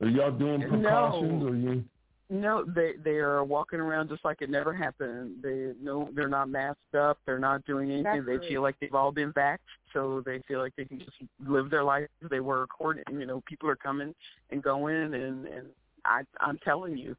are 0.00 0.08
y'all 0.08 0.30
doing 0.30 0.60
No. 0.60 0.68
precautions, 0.68 1.42
or 1.42 1.56
you? 1.56 1.84
No, 2.28 2.64
they 2.64 2.94
they 3.04 3.18
are 3.18 3.44
walking 3.44 3.78
around 3.78 4.08
just 4.08 4.24
like 4.24 4.42
it 4.42 4.50
never 4.50 4.74
happened. 4.74 5.36
They 5.42 5.72
no, 5.80 6.10
they're 6.12 6.28
not 6.28 6.48
masked 6.48 6.94
up. 6.98 7.18
They're 7.24 7.38
not 7.38 7.64
doing 7.66 7.90
anything. 7.90 8.04
That's 8.04 8.26
they 8.26 8.36
great. 8.38 8.48
feel 8.48 8.62
like 8.62 8.74
they've 8.80 8.94
all 8.94 9.12
been 9.12 9.32
vaxxed, 9.32 9.58
so 9.92 10.22
they 10.26 10.42
feel 10.48 10.58
like 10.58 10.74
they 10.76 10.86
can 10.86 10.98
just 10.98 11.12
live 11.46 11.70
their 11.70 11.84
life. 11.84 12.08
They 12.28 12.40
were 12.40 12.64
according, 12.64 13.04
you 13.12 13.26
know, 13.26 13.42
people 13.46 13.68
are 13.68 13.76
coming 13.76 14.12
and 14.50 14.60
going, 14.60 15.14
and 15.14 15.46
and 15.46 15.66
I 16.04 16.22
I'm 16.40 16.58
telling 16.64 16.98
you, 16.98 17.14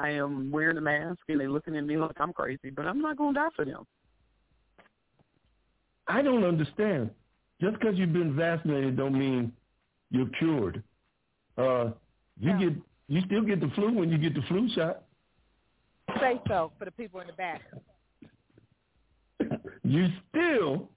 I 0.00 0.10
am 0.10 0.50
wearing 0.52 0.76
a 0.76 0.80
mask, 0.80 1.18
and 1.28 1.40
they're 1.40 1.50
looking 1.50 1.76
at 1.76 1.84
me 1.84 1.96
like 1.96 2.12
I'm 2.20 2.32
crazy, 2.32 2.70
but 2.70 2.86
I'm 2.86 3.00
not 3.00 3.16
going 3.16 3.34
to 3.34 3.40
die 3.40 3.48
for 3.56 3.64
them. 3.64 3.84
I 6.06 6.22
don't 6.22 6.44
understand. 6.44 7.10
Just 7.60 7.78
because 7.80 7.96
you've 7.98 8.12
been 8.12 8.34
vaccinated 8.36 8.96
don't 8.96 9.18
mean 9.18 9.52
you're 10.10 10.28
cured. 10.38 10.82
Uh, 11.56 11.90
you 12.40 12.52
No. 12.52 12.58
get 12.58 12.72
you 13.08 13.20
still 13.26 13.42
get 13.42 13.60
the 13.60 13.68
flu 13.74 13.92
when 13.92 14.10
you 14.10 14.18
get 14.18 14.34
the 14.34 14.42
flu 14.42 14.68
shot. 14.74 15.02
Say 16.20 16.40
so 16.46 16.70
for 16.78 16.84
the 16.84 16.90
people 16.92 17.20
in 17.20 17.26
the 17.26 17.32
back. 17.32 17.62
You 19.84 20.08
still 20.28 20.90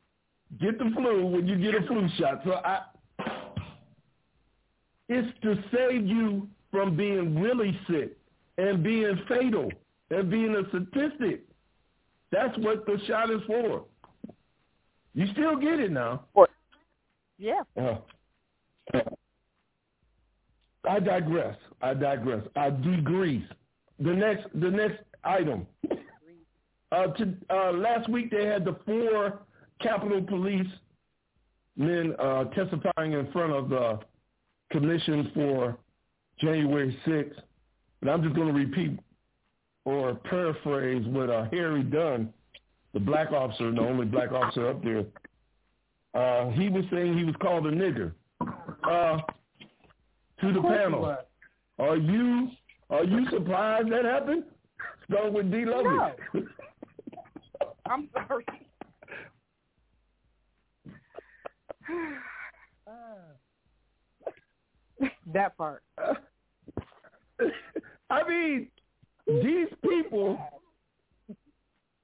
get 0.60 0.78
the 0.78 0.92
flu 0.96 1.26
when 1.26 1.48
you 1.48 1.58
get 1.58 1.82
a 1.82 1.88
flu 1.88 2.10
shot. 2.18 2.42
So 2.44 2.56
I, 2.56 2.82
it's 5.08 5.40
to 5.44 5.56
save 5.74 6.06
you 6.06 6.48
from 6.72 6.98
being 6.98 7.40
really 7.40 7.80
sick 7.90 8.18
and 8.62 8.84
being 8.84 9.20
fatal 9.28 9.72
and 10.12 10.30
being 10.30 10.56
a 10.56 10.68
statistic. 10.70 11.44
That's 12.32 12.56
what 12.60 12.86
the 12.86 12.98
shot 13.08 13.32
is 13.32 13.42
for. 13.48 13.86
You 15.14 15.26
still 15.34 15.58
get 15.58 15.80
it 15.80 15.92
now. 15.92 16.26
Yeah. 17.38 17.62
Uh, 17.76 17.98
I 20.88 21.00
digress. 21.00 21.58
I 21.82 21.94
digress. 21.94 22.44
I 22.56 22.70
degrease. 22.70 23.48
The 24.00 24.14
next, 24.14 24.48
the 24.54 24.70
next 24.70 25.00
item. 25.24 25.66
Uh, 26.92 27.08
to, 27.08 27.34
uh, 27.50 27.72
last 27.72 28.10
week 28.10 28.32
they 28.32 28.46
had 28.46 28.64
the 28.64 28.78
four 28.86 29.40
Capitol 29.82 30.22
Police 30.22 30.68
men 31.78 32.14
uh, 32.20 32.46
testifying 32.46 33.14
in 33.14 33.32
front 33.32 33.54
of 33.54 33.70
the 33.70 34.00
commission 34.72 35.32
for 35.34 35.78
January 36.40 36.98
6th. 37.08 37.42
And 38.02 38.10
I'm 38.10 38.24
just 38.24 38.36
going 38.36 38.48
to 38.48 38.54
repeat 38.54 39.00
or 39.86 40.16
paraphrase 40.16 41.06
what 41.08 41.30
uh, 41.30 41.46
Harry 41.52 41.84
Dunn, 41.84 42.34
the 42.94 43.00
black 43.00 43.32
officer, 43.32 43.72
the 43.72 43.82
only 43.82 44.06
black 44.06 44.32
officer 44.32 44.70
up 44.70 44.84
there, 44.84 45.06
uh, 46.14 46.50
he 46.52 46.70
was 46.70 46.84
saying 46.92 47.18
he 47.18 47.24
was 47.24 47.36
called 47.42 47.66
a 47.68 47.72
nigger. 47.72 48.14
Uh, 48.42 49.20
to 50.42 50.52
the 50.52 50.62
panel, 50.62 51.16
are 51.78 51.98
you 51.98 52.50
are 52.90 53.04
you 53.04 53.26
surprised 53.30 53.92
that 53.92 54.06
happened? 54.06 54.44
Start 55.08 55.32
with 55.32 55.52
D. 55.52 55.66
Lovely. 55.66 55.84
No. 55.84 56.14
I'm 57.86 58.10
sorry. 58.14 58.46
that 65.34 65.58
part. 65.58 65.84
I 68.12 68.28
mean, 68.28 68.68
these 69.26 69.68
people. 69.82 70.38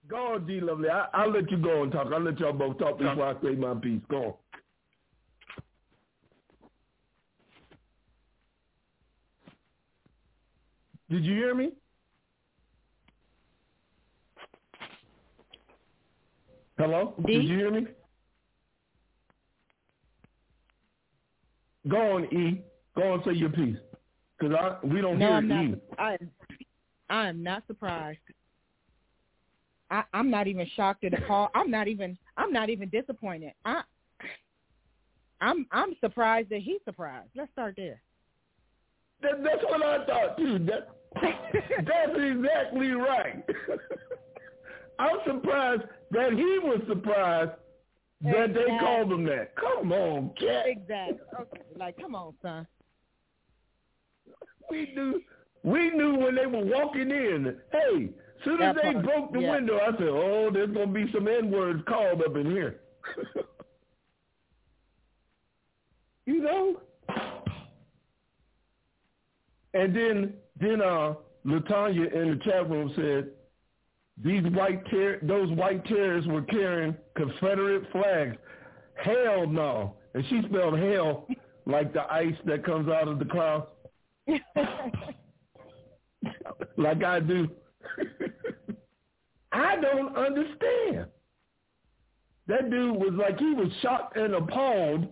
Go 0.07 0.35
on, 0.35 0.47
D. 0.47 0.61
Lovely. 0.61 0.89
I, 0.89 1.07
I'll 1.13 1.31
let 1.31 1.51
you 1.51 1.57
go 1.57 1.83
and 1.83 1.91
talk. 1.91 2.07
I'll 2.13 2.21
let 2.21 2.39
y'all 2.39 2.53
both 2.53 2.79
talk 2.79 2.97
before 2.97 3.27
I 3.27 3.41
say 3.41 3.55
my 3.55 3.73
piece. 3.73 4.01
Go 4.09 4.23
on. 4.23 4.33
Did 11.09 11.25
you 11.25 11.35
hear 11.35 11.53
me? 11.53 11.71
Hello? 16.77 17.13
D? 17.25 17.33
Did 17.33 17.43
you 17.45 17.57
hear 17.57 17.71
me? 17.71 17.87
Go 21.87 22.15
on, 22.15 22.25
E. 22.25 22.61
Go 22.95 23.13
on, 23.13 23.23
say 23.25 23.33
your 23.33 23.49
piece. 23.49 23.77
Because 24.37 24.55
I 24.55 24.85
we 24.85 25.01
don't 25.01 25.19
No, 25.19 25.27
hear 25.27 25.35
I'm 25.35 25.47
not. 25.47 25.79
I, 25.97 26.17
I 27.09 27.27
am 27.27 27.43
not 27.43 27.63
surprised. 27.67 28.19
I, 29.89 30.03
I'm 30.13 30.29
not 30.29 30.47
even 30.47 30.67
shocked 30.75 31.03
at 31.05 31.13
all. 31.29 31.49
I'm 31.55 31.71
not 31.71 31.87
even. 31.87 32.17
I'm 32.35 32.51
not 32.51 32.69
even 32.69 32.89
disappointed. 32.89 33.53
I, 33.65 33.81
I'm. 35.41 35.65
I'm 35.71 35.95
surprised 36.01 36.49
that 36.49 36.59
he's 36.59 36.81
surprised. 36.85 37.29
Let's 37.35 37.51
start 37.53 37.75
there. 37.77 38.01
That, 39.21 39.43
that's 39.43 39.63
what 39.63 39.83
I 39.83 40.05
thought 40.05 40.37
too. 40.37 40.59
That, 40.59 40.89
that's 41.21 42.17
exactly 42.17 42.91
right. 42.91 43.43
I'm 44.99 45.17
surprised 45.25 45.83
that 46.11 46.33
he 46.33 46.59
was 46.59 46.81
surprised 46.87 47.51
that 48.21 48.53
they 48.53 48.77
called 48.79 49.11
him 49.11 49.25
that. 49.25 49.55
Come 49.55 49.91
on, 49.91 50.31
cat. 50.39 50.65
exactly. 50.65 51.19
Okay. 51.39 51.61
Like, 51.75 51.97
come 51.97 52.15
on, 52.15 52.33
son. 52.41 52.67
We 54.69 54.91
knew 54.95 55.21
we 55.63 55.89
knew 55.91 56.15
when 56.15 56.35
they 56.35 56.45
were 56.45 56.63
walking 56.63 57.09
in. 57.11 57.57
Hey, 57.71 58.09
soon 58.45 58.61
as 58.61 58.75
That 58.75 58.83
they 58.83 58.93
part, 58.93 59.05
broke 59.05 59.33
the 59.33 59.39
yeah. 59.41 59.51
window, 59.51 59.79
I 59.79 59.91
said, 59.97 60.07
"Oh, 60.07 60.49
there's 60.53 60.69
gonna 60.71 60.87
be 60.87 61.11
some 61.11 61.27
N 61.27 61.51
words 61.51 61.81
called 61.87 62.21
up 62.21 62.35
in 62.35 62.45
here." 62.51 62.79
you 66.25 66.41
know. 66.41 66.81
And 69.73 69.95
then 69.95 70.33
then 70.59 70.81
uh 70.81 71.13
Latanya 71.45 72.11
in 72.13 72.31
the 72.31 72.39
chat 72.43 72.69
room 72.69 72.91
said 72.95 73.29
these 74.23 74.43
white 74.53 74.83
ter- 74.89 75.19
those 75.21 75.49
white 75.51 75.85
terrorists 75.85 76.29
were 76.29 76.41
carrying 76.43 76.95
Confederate 77.15 77.83
flags. 77.91 78.35
Hell 78.95 79.47
no. 79.47 79.93
And 80.13 80.25
she 80.29 80.41
spelled 80.49 80.79
hell 80.79 81.27
like 81.65 81.93
the 81.93 82.11
ice 82.11 82.35
that 82.45 82.65
comes 82.65 82.89
out 82.89 83.07
of 83.07 83.19
the 83.19 83.25
clouds. 83.25 83.67
like 86.77 87.03
I 87.03 87.19
do. 87.19 87.49
I 89.51 89.75
don't 89.77 90.15
understand. 90.15 91.07
That 92.47 92.69
dude 92.69 92.95
was 92.95 93.13
like 93.13 93.39
he 93.39 93.53
was 93.53 93.71
shocked 93.81 94.17
and 94.17 94.35
appalled, 94.35 95.07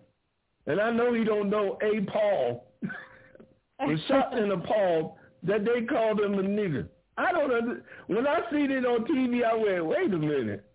and 0.67 0.79
I 0.79 0.91
know 0.91 1.13
he 1.13 1.23
don't 1.23 1.49
know 1.49 1.77
a 1.81 2.01
Paul. 2.01 2.71
was 3.79 3.99
shocked 4.07 4.35
and 4.35 4.51
appalled 4.51 5.13
that 5.43 5.65
they 5.65 5.81
called 5.85 6.19
him 6.21 6.35
a 6.35 6.43
nigger. 6.43 6.87
I 7.17 7.31
don't 7.31 7.53
under, 7.53 7.83
when 8.07 8.27
I 8.27 8.39
seen 8.51 8.71
it 8.71 8.85
on 8.85 9.05
TV, 9.05 9.43
I 9.43 9.55
went, 9.55 9.85
wait 9.85 10.13
a 10.13 10.17
minute. 10.17 10.65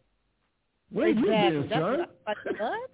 Where 0.91 1.09
exactly. 1.09 1.35
you 1.35 1.61
been, 1.61 1.69
That's 1.69 1.81
son? 1.81 2.07
what 2.25 2.37
what? 2.59 2.91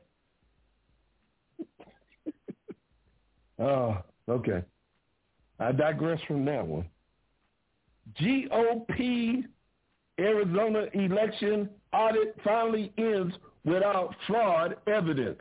Oh, 3.59 3.97
okay. 4.29 4.62
I 5.58 5.72
digress 5.72 6.20
from 6.26 6.44
that 6.44 6.66
one. 6.66 6.86
GOP 8.20 9.44
Arizona 10.18 10.86
election 10.94 11.68
audit 11.92 12.36
finally 12.44 12.92
ends 12.98 13.34
without 13.64 14.14
fraud 14.26 14.76
evidence. 14.86 15.40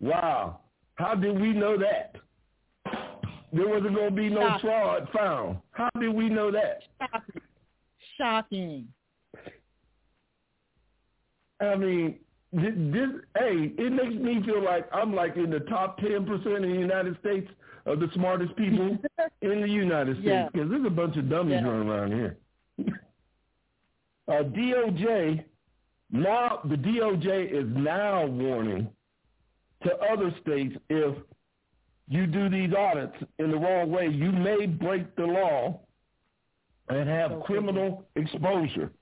Wow. 0.00 0.60
How 0.94 1.14
did 1.14 1.38
we 1.40 1.52
know 1.52 1.76
that? 1.78 2.16
there 3.52 3.68
wasn't 3.68 3.94
going 3.94 4.10
to 4.10 4.14
be 4.16 4.28
no 4.28 4.40
Shocking. 4.40 4.60
fraud 4.60 5.08
found. 5.14 5.58
How 5.72 5.88
did 5.98 6.08
we 6.14 6.28
know 6.28 6.50
that? 6.50 6.82
Shocking. 7.00 7.42
Shocking. 8.18 8.88
I 11.60 11.74
mean, 11.74 12.16
this, 12.52 12.72
this 12.76 13.08
hey, 13.36 13.72
it 13.76 13.92
makes 13.92 14.14
me 14.14 14.42
feel 14.44 14.62
like 14.62 14.88
I'm 14.92 15.14
like 15.14 15.36
in 15.36 15.50
the 15.50 15.60
top 15.60 15.98
ten 15.98 16.24
percent 16.24 16.64
in 16.64 16.72
the 16.72 16.78
United 16.78 17.18
States 17.20 17.48
of 17.86 18.00
the 18.00 18.08
smartest 18.14 18.54
people 18.56 18.96
in 19.42 19.60
the 19.60 19.68
United 19.68 20.16
States 20.16 20.26
Yeah. 20.26 20.48
because 20.52 20.70
there's 20.70 20.86
a 20.86 20.90
bunch 20.90 21.16
of 21.16 21.28
dummies 21.28 21.60
Yeah. 21.62 21.68
running 21.68 21.88
around 21.88 22.12
here. 22.12 22.36
uh, 24.28 24.42
DOJ 24.42 25.44
now 26.10 26.60
the 26.64 26.76
DOJ 26.76 27.50
is 27.52 27.66
now 27.76 28.26
warning 28.26 28.88
to 29.82 29.94
other 30.10 30.34
states 30.40 30.74
if 30.88 31.16
you 32.08 32.26
do 32.26 32.48
these 32.48 32.72
audits 32.72 33.16
in 33.40 33.50
the 33.50 33.56
wrong 33.56 33.90
way, 33.90 34.06
you 34.06 34.30
may 34.30 34.66
break 34.66 35.14
the 35.16 35.24
law 35.26 35.80
and 36.88 37.08
have 37.08 37.32
Okay. 37.32 37.46
criminal 37.46 38.04
exposure 38.14 38.92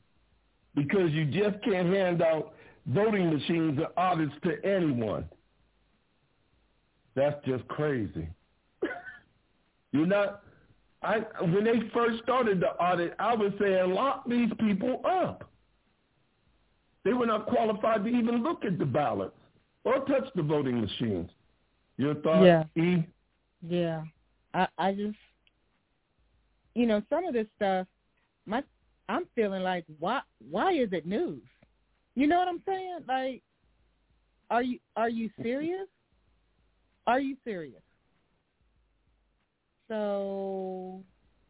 because 0.74 1.10
you 1.12 1.26
just 1.26 1.62
can't 1.62 1.92
hand 1.94 2.22
out 2.22 2.54
voting 2.86 3.32
machines 3.32 3.78
and 3.78 3.86
audits 3.96 4.32
to 4.44 4.64
anyone. 4.64 5.24
That's 7.14 7.44
just 7.46 7.66
crazy. 7.68 8.28
You're 9.92 10.06
not. 10.06 10.42
I 11.02 11.18
when 11.40 11.64
they 11.64 11.88
first 11.92 12.22
started 12.22 12.60
the 12.60 12.70
audit, 12.82 13.14
I 13.18 13.34
was 13.34 13.52
saying 13.60 13.92
lock 13.92 14.28
these 14.28 14.50
people 14.58 15.00
up. 15.04 15.48
They 17.04 17.12
were 17.12 17.26
not 17.26 17.46
qualified 17.46 18.04
to 18.04 18.10
even 18.10 18.42
look 18.42 18.64
at 18.64 18.78
the 18.78 18.86
ballots 18.86 19.36
or 19.84 20.00
touch 20.06 20.24
the 20.34 20.42
voting 20.42 20.80
machines. 20.80 21.30
Your 21.98 22.14
thoughts, 22.16 22.44
Yeah. 22.44 22.82
E? 22.82 23.04
Yeah. 23.62 24.02
I 24.54 24.66
I 24.78 24.92
just 24.94 25.16
you 26.74 26.86
know, 26.86 27.02
some 27.08 27.24
of 27.24 27.34
this 27.34 27.46
stuff 27.56 27.86
my 28.46 28.62
I'm 29.08 29.26
feeling 29.34 29.62
like 29.62 29.84
why 29.98 30.22
why 30.50 30.72
is 30.72 30.88
it 30.92 31.06
news? 31.06 31.42
You 32.14 32.26
know 32.26 32.38
what 32.38 32.48
I'm 32.48 32.62
saying? 32.66 33.00
Like 33.08 33.42
are 34.50 34.62
you 34.62 34.78
are 34.96 35.08
you 35.08 35.30
serious? 35.42 35.88
Are 37.06 37.20
you 37.20 37.36
serious? 37.44 37.82
So 39.88 41.02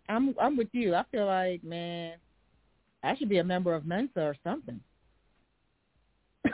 I'm 0.09 0.35
I'm 0.41 0.57
with 0.57 0.69
you. 0.73 0.95
I 0.95 1.05
feel 1.11 1.27
like, 1.27 1.63
man, 1.63 2.15
I 3.03 3.15
should 3.17 3.29
be 3.29 3.39
a 3.39 3.45
member 3.45 3.75
of 3.75 3.87
Mensa 3.87 4.21
or 4.21 4.37
something. 4.43 4.81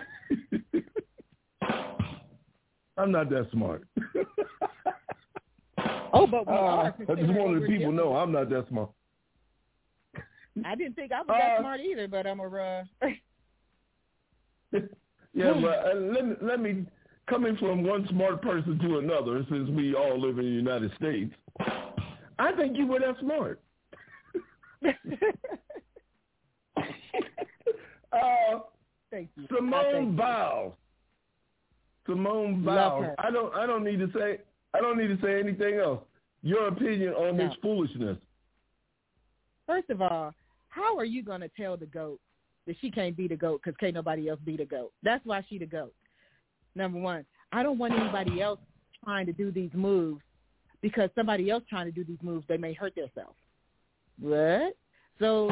I'm 2.99 3.13
not 3.13 3.31
that 3.31 3.49
smart. 3.53 3.85
Oh, 6.13 6.27
but 6.27 6.45
we 6.45 6.53
Uh, 6.53 6.57
are. 6.57 6.95
I 7.09 7.15
just 7.15 7.33
wanted 7.33 7.61
we're 7.61 7.69
people 7.69 7.93
know 7.93 8.17
I'm 8.17 8.33
not 8.33 8.51
that 8.51 8.67
smart. 8.69 8.91
I 10.65 10.75
didn't 10.75 10.95
think 10.97 11.13
I 11.13 11.21
was 11.21 11.29
that 11.29 11.59
Uh, 11.59 11.61
smart 11.61 11.81
either, 11.81 12.09
but 12.09 12.27
I'm 12.27 12.41
a 12.41 12.45
uh, 12.45 12.85
yeah, 15.35 15.53
but 15.61 15.87
uh, 15.87 15.95
let 15.95 16.27
me 16.27 16.35
let 16.43 16.61
me 16.61 16.87
coming 17.29 17.57
from 17.57 17.83
one 17.85 18.07
smart 18.09 18.43
person 18.43 18.79
to 18.81 18.99
another, 18.99 19.45
since 19.51 19.69
we 19.71 19.95
all 19.95 20.21
live 20.21 20.39
in 20.39 20.45
the 20.45 20.51
United 20.51 20.93
States, 20.97 21.33
I 22.39 22.53
think 22.53 22.77
you 22.77 22.87
were 22.87 22.99
that 23.01 23.17
smart. 23.21 23.61
uh, 28.13 28.61
Thank 29.11 29.29
you. 29.37 29.47
Simone. 29.55 30.17
Biles. 30.17 30.73
Simone 32.07 32.65
Biles. 32.65 33.07
I 33.19 33.31
don't. 33.31 33.55
I 33.55 33.67
don't 33.67 33.85
need 33.85 33.99
to 33.99 34.11
say. 34.15 34.39
I 34.75 34.81
don't 34.81 34.99
need 34.99 35.09
to 35.09 35.19
say 35.25 35.39
anything 35.41 35.75
else. 35.81 36.01
Your 36.43 36.69
opinion 36.69 37.13
on 37.15 37.37
No. 37.37 37.49
this 37.49 37.57
foolishness? 37.61 38.17
First 39.67 39.91
of 39.91 40.01
all, 40.01 40.33
how 40.69 40.97
are 40.97 41.05
you 41.05 41.23
going 41.23 41.41
to 41.43 41.51
tell 41.57 41.77
the 41.77 41.87
goat 41.87 42.21
that 42.71 42.77
she 42.81 42.89
can't 42.89 43.17
be 43.17 43.27
the 43.27 43.35
goat 43.35 43.61
because 43.65 43.77
can't 43.81 43.95
nobody 43.95 44.29
else 44.29 44.39
be 44.45 44.57
the 44.57 44.65
goat? 44.65 44.93
That's 45.03 45.27
why 45.27 45.45
she 45.49 45.59
the 45.59 45.67
goat. 45.67 45.93
Number 46.77 47.01
one, 47.01 47.25
I 47.51 47.65
don't 47.65 47.79
want 47.79 47.95
anybody 47.95 48.41
else 48.41 48.61
trying 49.05 49.27
to 49.27 49.33
do 49.33 49.51
these 49.51 49.73
moves 49.75 50.23
because 50.81 51.11
somebody 51.17 51.51
else 51.51 51.65
trying 51.69 51.87
to 51.87 51.91
do 51.91 52.05
these 52.05 52.23
moves, 52.23 52.45
they 52.49 52.57
may 52.57 52.73
hurt 52.73 52.95
themselves. 52.95 53.35
What? 54.21 54.77
So 55.19 55.51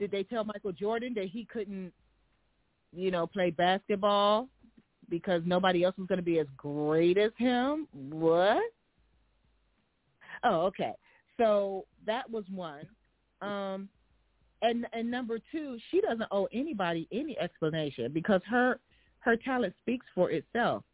did 0.00 0.10
they 0.10 0.24
tell 0.24 0.42
Michael 0.42 0.72
Jordan 0.72 1.12
that 1.14 1.26
he 1.26 1.44
couldn't, 1.44 1.92
you 2.92 3.12
know, 3.12 3.28
play 3.28 3.50
basketball 3.50 4.48
because 5.08 5.42
nobody 5.46 5.84
else 5.84 5.94
was 5.96 6.08
going 6.08 6.18
to 6.18 6.24
be 6.24 6.40
as 6.40 6.48
great 6.56 7.18
as 7.18 7.30
him? 7.38 7.86
What? 7.92 8.64
Oh, 10.42 10.62
okay. 10.62 10.94
So 11.36 11.86
that 12.04 12.28
was 12.28 12.42
one. 12.52 12.88
Um, 13.42 13.88
and 14.62 14.86
and 14.92 15.10
number 15.10 15.38
two, 15.52 15.78
she 15.90 16.00
doesn't 16.00 16.28
owe 16.30 16.48
anybody 16.52 17.08
any 17.12 17.38
explanation 17.38 18.12
because 18.12 18.40
her 18.48 18.80
her 19.20 19.36
talent 19.36 19.74
speaks 19.80 20.06
for 20.14 20.30
itself. 20.30 20.84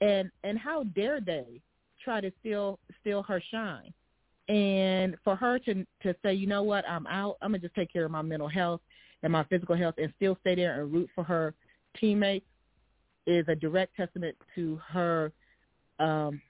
And 0.00 0.30
and 0.44 0.58
how 0.58 0.84
dare 0.84 1.20
they 1.20 1.60
try 2.02 2.20
to 2.20 2.32
steal 2.40 2.78
steal 3.00 3.22
her 3.22 3.42
shine? 3.50 3.92
And 4.48 5.16
for 5.24 5.36
her 5.36 5.58
to 5.60 5.86
to 6.02 6.14
say, 6.22 6.34
you 6.34 6.46
know 6.46 6.62
what, 6.62 6.88
I'm 6.88 7.06
out. 7.06 7.36
I'm 7.42 7.50
gonna 7.50 7.60
just 7.60 7.74
take 7.74 7.92
care 7.92 8.04
of 8.04 8.10
my 8.10 8.22
mental 8.22 8.48
health 8.48 8.80
and 9.22 9.32
my 9.32 9.44
physical 9.44 9.76
health, 9.76 9.94
and 9.98 10.12
still 10.16 10.36
stay 10.40 10.54
there 10.54 10.82
and 10.82 10.92
root 10.92 11.08
for 11.14 11.24
her 11.24 11.54
teammates 11.98 12.46
is 13.26 13.44
a 13.48 13.54
direct 13.54 13.96
testament 13.96 14.36
to 14.54 14.80
her 14.88 15.32
um, 15.98 16.40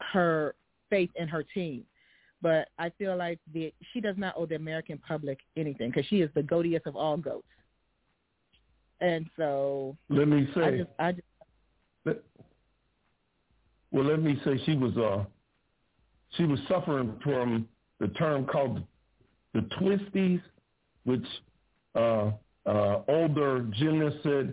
her 0.00 0.54
faith 0.90 1.10
in 1.16 1.28
her 1.28 1.42
team. 1.42 1.84
But 2.44 2.68
I 2.78 2.90
feel 2.98 3.16
like 3.16 3.38
the 3.54 3.72
she 3.94 4.02
does 4.02 4.16
not 4.18 4.34
owe 4.36 4.44
the 4.44 4.56
American 4.56 4.98
public 4.98 5.38
anything 5.56 5.88
because 5.90 6.04
she 6.10 6.20
is 6.20 6.28
the 6.34 6.42
goatiest 6.42 6.84
of 6.84 6.94
all 6.94 7.16
goats. 7.16 7.46
And 9.00 9.24
so 9.38 9.96
Let 10.10 10.28
me 10.28 10.46
I 10.50 10.54
say. 10.54 10.78
just 10.78 10.90
I 10.98 11.12
just 11.12 11.24
Let, 12.04 12.18
well, 13.92 14.04
let 14.04 14.20
me 14.20 14.38
say 14.44 14.60
she 14.66 14.76
was 14.76 14.94
uh 14.98 15.24
she 16.36 16.44
was 16.44 16.58
suffering 16.68 17.18
from 17.22 17.66
the 17.98 18.08
term 18.08 18.44
called 18.44 18.82
the 19.54 19.60
twisties, 19.80 20.42
which 21.04 21.24
uh, 21.94 22.30
uh, 22.66 23.02
older 23.08 23.62
gymnasts 23.78 24.20
said 24.22 24.52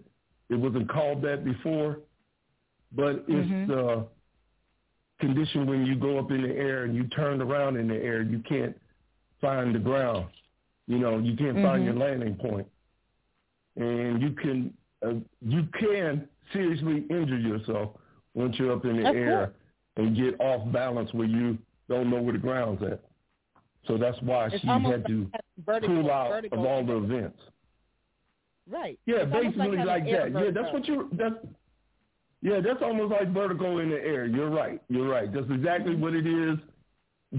it 0.49 0.55
wasn't 0.55 0.87
called 0.89 1.21
that 1.23 1.43
before, 1.43 1.99
but 2.93 3.25
it's 3.27 3.49
Mhm. 3.49 3.67
the 3.67 4.07
condition 5.21 5.65
when 5.65 5.85
you 5.85 5.95
go 5.95 6.19
up 6.19 6.29
in 6.31 6.41
the 6.41 6.49
air 6.55 6.83
and 6.83 6.93
you 6.95 7.05
turn 7.07 7.41
around 7.41 7.77
in 7.77 7.87
the 7.87 7.95
air, 7.95 8.21
you 8.21 8.39
can't 8.39 8.75
find 9.39 9.73
the 9.73 9.79
ground. 9.79 10.27
You 10.87 10.99
know, 10.99 11.17
you 11.19 11.35
can't 11.37 11.55
find 11.61 11.83
Mhm. 11.83 11.85
your 11.85 11.93
landing 11.95 12.35
point, 12.35 12.67
and 13.77 14.21
you 14.21 14.31
can 14.31 14.73
uh, 15.03 15.13
you 15.41 15.63
can 15.79 16.27
seriously 16.53 17.05
injure 17.09 17.39
yourself 17.39 17.97
once 18.35 18.55
you're 18.59 18.71
up 18.73 18.85
in 18.85 18.97
the 19.01 19.09
Of 19.09 19.15
air 19.15 19.37
course. 19.47 19.55
and 19.97 20.15
get 20.15 20.39
off 20.39 20.71
balance 20.71 21.11
where 21.13 21.27
you 21.27 21.57
don't 21.89 22.09
know 22.11 22.21
where 22.21 22.33
the 22.33 22.39
ground's 22.39 22.83
at. 22.83 23.01
So 23.87 23.97
that's 23.97 24.21
why 24.21 24.47
it's 24.47 24.59
she 24.61 24.67
had 24.67 25.05
to 25.07 25.31
vertical, 25.65 26.01
pull 26.03 26.11
out 26.11 26.29
vertical 26.29 26.59
of 26.59 26.65
all 26.65 26.83
the 26.85 26.97
events. 26.97 27.39
right. 28.69 28.99
Yeah, 29.07 29.23
It's 29.23 29.31
basically 29.31 29.77
having 29.77 29.85
like, 29.85 30.05
that. 30.05 30.31
Yeah, 30.31 30.51
that's 30.51 30.71
what 30.71 30.87
you 30.87 31.09
that's 31.13 31.35
yeah, 32.41 32.59
that's 32.59 32.81
almost 32.81 33.11
like 33.11 33.31
vertical 33.33 33.79
in 33.79 33.89
the 33.89 33.97
air. 34.03 34.25
You're 34.25 34.49
right. 34.49 34.81
You're 34.89 35.07
right. 35.07 35.31
That's 35.31 35.49
exactly 35.49 35.95
what 35.95 36.13
it 36.13 36.25
is 36.25 36.57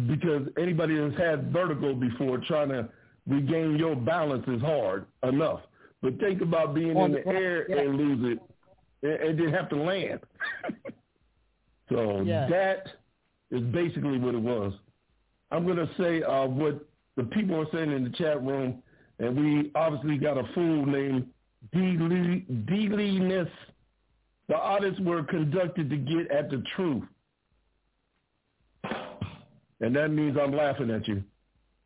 because 0.07 0.47
anybody 0.59 0.97
that's 0.99 1.19
had 1.19 1.53
vertigo 1.53 1.95
before 1.95 2.39
trying 2.39 2.69
to 2.71 2.89
regain 3.27 3.77
your 3.79 3.95
balance 3.97 4.45
is 4.49 4.61
hard 4.63 5.07
enough. 5.23 5.61
But 6.03 6.19
think 6.19 6.41
about 6.41 6.75
being 6.75 6.97
On 6.97 7.07
in 7.07 7.13
the 7.13 7.19
the 7.23 7.29
air 7.29 7.71
yeah. 7.71 7.83
and 7.83 7.97
lose 7.97 8.33
it 8.33 8.39
and, 9.03 9.29
and 9.31 9.39
then 9.39 9.53
have 9.53 9.69
to 9.71 9.77
land. 9.77 10.21
so 11.89 12.23
Yeah. 12.23 12.49
that 12.49 12.87
is 13.51 13.63
basically 13.73 14.19
what 14.19 14.35
it 14.35 14.41
was. 14.41 14.73
I'm 15.51 15.65
going 15.67 15.77
to 15.77 15.91
say 15.99 16.23
uh, 16.23 16.47
what 16.47 16.85
the 17.17 17.25
people 17.25 17.61
are 17.61 17.67
saying 17.73 17.93
in 17.93 18.05
the 18.05 18.11
chat 18.11 18.43
room, 18.43 18.83
and 19.19 19.37
we 19.37 19.71
obviously 19.75 20.17
got 20.17 20.39
a 20.39 20.45
fool 20.55 20.87
named 20.87 21.27
Deliness. 21.75 23.49
The 24.53 24.59
audits 24.59 25.01
were 25.01 25.23
conducted 25.23 25.89
to 25.89 25.97
get 25.97 26.31
at 26.31 26.51
the 26.51 26.63
truth. 26.77 27.05
And 29.81 29.97
that 29.97 30.11
means 30.11 30.37
I'm 30.39 30.53
laughing 30.53 30.91
at 30.91 31.09
you. 31.09 31.25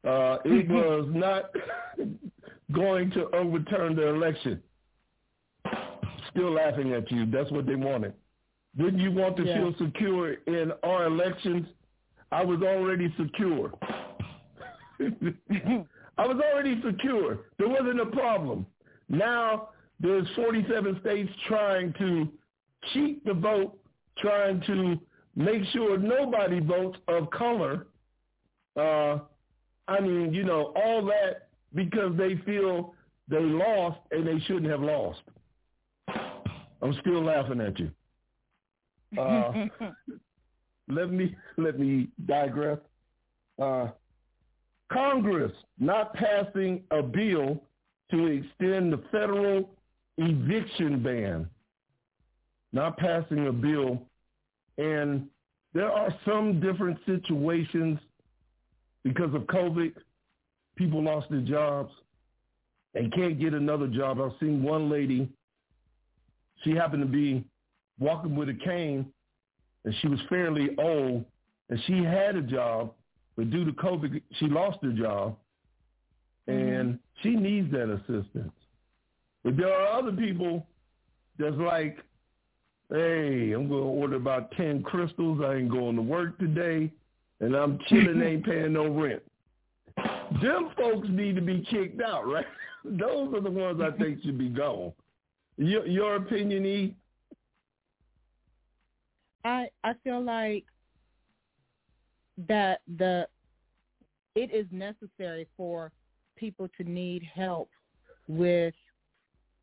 Uh, 0.03 0.39
it 0.45 0.69
was 0.69 1.09
not 1.15 1.53
going 2.73 3.13
to 3.13 3.29
overturn 3.33 3.95
the 3.95 4.09
election. 4.09 4.61
Still 6.33 6.55
laughing 6.55 6.93
at 6.93 7.09
you. 7.13 7.27
That's 7.27 7.53
what 7.53 7.67
they 7.67 7.77
wanted. 7.77 8.15
Didn't 8.77 8.99
you 8.99 9.13
want 9.13 9.37
to 9.37 9.45
Yeah. 9.45 9.59
feel 9.59 9.75
secure 9.87 10.33
in 10.49 10.73
our 10.83 11.05
elections? 11.07 11.69
I 12.33 12.45
was 12.45 12.63
already 12.63 13.15
secure. 13.17 13.73
I 15.01 16.27
was 16.27 16.43
already 16.53 16.83
secure. 16.83 17.39
There 17.59 17.69
wasn't 17.69 18.01
a 18.01 18.07
problem. 18.07 18.67
Now 19.09 19.69
there's 20.01 20.27
47 20.35 20.99
states 21.01 21.31
trying 21.47 21.93
to 22.01 22.29
cheat 22.93 23.25
the 23.25 23.35
vote, 23.35 23.79
trying 24.19 24.61
to 24.67 24.99
make 25.35 25.63
sure 25.73 25.99
nobody 25.99 26.61
votes 26.61 26.99
of 27.09 27.31
color. 27.31 27.87
Uh, 28.77 29.19
I 29.89 30.01
mean, 30.01 30.33
you 30.33 30.45
know, 30.45 30.73
all 30.77 31.05
that 31.07 31.49
because 31.75 32.17
they 32.17 32.37
feel 32.45 32.95
they 33.29 33.41
lost 33.41 33.99
and 34.11 34.27
they 34.27 34.39
shouldn't 34.47 34.71
have 34.71 34.83
lost. 34.83 35.21
I'm 36.83 36.95
still 37.01 37.25
laughing 37.25 37.61
at 37.61 37.79
you. 37.79 37.91
Uh, 39.19 39.53
let 40.89 41.11
me 41.11 41.35
let 41.57 41.79
me 41.79 42.09
digress. 42.27 42.79
Uh, 43.61 43.89
Congress 44.93 45.53
not 45.79 46.15
passing 46.15 46.83
a 46.91 47.03
bill 47.03 47.63
to 48.11 48.27
extend 48.27 48.93
the 48.93 49.03
federal 49.11 49.71
eviction 50.19 51.03
ban. 51.03 51.49
Not 52.73 52.97
passing 52.99 53.47
a 53.47 53.53
bill, 53.53 54.03
and 54.77 55.29
there 55.73 55.91
are 55.91 56.15
some 56.27 56.61
different 56.61 56.99
situations 57.07 57.99
because 59.05 59.35
of 59.35 59.43
COVID. 59.43 59.93
People 60.77 61.03
lost 61.03 61.31
their 61.31 61.41
jobs. 61.41 61.93
They 62.93 63.09
can't 63.09 63.39
get 63.39 63.55
another 63.55 63.87
job. 63.87 64.21
I've 64.21 64.33
seen 64.41 64.63
one 64.63 64.91
lady. 64.91 65.29
She 66.65 66.71
happened 66.71 67.03
to 67.03 67.09
be 67.09 67.45
walking 67.99 68.35
with 68.37 68.49
a 68.49 68.55
cane, 68.55 69.07
and 69.85 69.95
she 70.01 70.09
was 70.09 70.19
fairly 70.29 70.71
old, 70.79 71.25
and 71.71 71.81
she 71.87 72.03
had 72.03 72.37
a 72.37 72.43
job, 72.43 72.93
but 73.37 73.51
due 73.51 73.65
to 73.65 73.73
COVID, 73.73 74.21
she 74.39 74.47
lost 74.47 74.79
her 74.83 74.93
job, 74.93 75.37
and 76.47 76.57
mm-hmm. 76.57 77.23
she 77.23 77.37
needs 77.37 77.71
that 77.73 77.91
assistance. 77.91 78.53
But 79.45 79.57
there 79.57 79.73
are 79.73 79.99
other 79.99 80.13
people 80.13 80.67
that's 81.39 81.57
like, 81.57 81.99
hey, 82.91 83.53
I'm 83.53 83.69
going 83.69 83.83
to 83.83 83.89
order 83.89 84.17
about 84.17 84.51
10 84.53 84.83
crystals. 84.83 85.41
I 85.45 85.57
ain't 85.57 85.71
going 85.71 85.97
to 85.97 86.03
work 86.03 86.39
today, 86.39 86.93
and 87.41 87.55
I'm 87.55 87.79
chilling, 87.89 88.23
ain't 88.23 88.45
paying 88.45 88.73
no 88.73 88.89
rent. 88.89 89.23
Them 90.43 90.71
folks 90.77 91.09
need 91.11 91.37
to 91.37 91.43
be 91.43 91.67
kicked 91.71 92.01
out, 92.03 92.27
right? 92.27 92.47
Those 92.85 93.35
are 93.35 93.41
the 93.41 93.51
ones 93.51 93.81
I 93.81 93.97
think 93.97 94.23
should 94.23 94.39
be 94.39 94.49
gone. 94.49 94.93
Your, 95.57 95.87
your 95.87 96.17
opinion, 96.17 96.67
E? 96.67 96.95
I 99.45 99.69
I 99.85 99.93
feel 100.03 100.21
like 100.23 100.65
that 102.49 102.81
the 102.99 103.27
it 104.35 104.53
is 104.53 104.67
necessary 104.71 105.47
for 105.57 105.91
people 106.37 106.69
to 106.77 106.85
need 106.85 107.23
help 107.23 107.71
with 108.29 108.75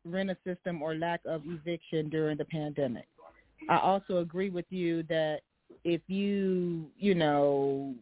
rent 0.04 0.30
a 0.30 0.36
system 0.44 0.82
or 0.82 0.94
lack 0.94 1.20
of 1.26 1.42
eviction 1.46 2.08
during 2.08 2.36
the 2.36 2.44
pandemic. 2.46 3.06
I 3.68 3.78
also 3.78 4.18
agree 4.18 4.50
with 4.50 4.66
you 4.70 5.02
that 5.04 5.40
if 5.84 6.00
you, 6.06 6.90
you 6.98 7.14
know, 7.14 7.94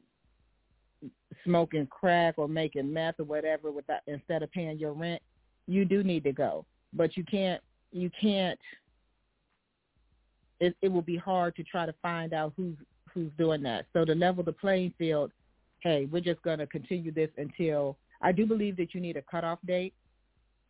smoking 1.44 1.86
crack 1.86 2.34
or 2.36 2.48
making 2.48 2.92
meth 2.92 3.18
or 3.18 3.24
whatever 3.24 3.70
without 3.70 4.00
instead 4.06 4.42
of 4.42 4.52
paying 4.52 4.78
your 4.78 4.92
rent, 4.92 5.22
you 5.66 5.84
do 5.84 6.02
need 6.02 6.24
to 6.24 6.32
go. 6.32 6.64
But 6.92 7.16
you 7.16 7.24
can't 7.24 7.60
you 7.90 8.10
can't 8.20 8.58
it, 10.60 10.76
it 10.80 10.88
will 10.88 11.02
be 11.02 11.16
hard 11.16 11.56
to 11.56 11.64
try 11.64 11.86
to 11.86 11.94
find 12.00 12.32
out 12.32 12.52
who's 12.56 12.76
who's 13.12 13.30
doing 13.36 13.62
that. 13.62 13.86
So 13.92 14.04
to 14.04 14.14
level 14.14 14.42
the 14.42 14.52
playing 14.52 14.94
field, 14.96 15.32
hey, 15.80 16.06
we're 16.10 16.22
just 16.22 16.40
going 16.42 16.58
to 16.58 16.66
continue 16.66 17.12
this 17.12 17.30
until 17.36 17.96
I 18.22 18.32
do 18.32 18.46
believe 18.46 18.76
that 18.76 18.94
you 18.94 19.00
need 19.00 19.16
a 19.16 19.22
cutoff 19.22 19.58
date. 19.66 19.94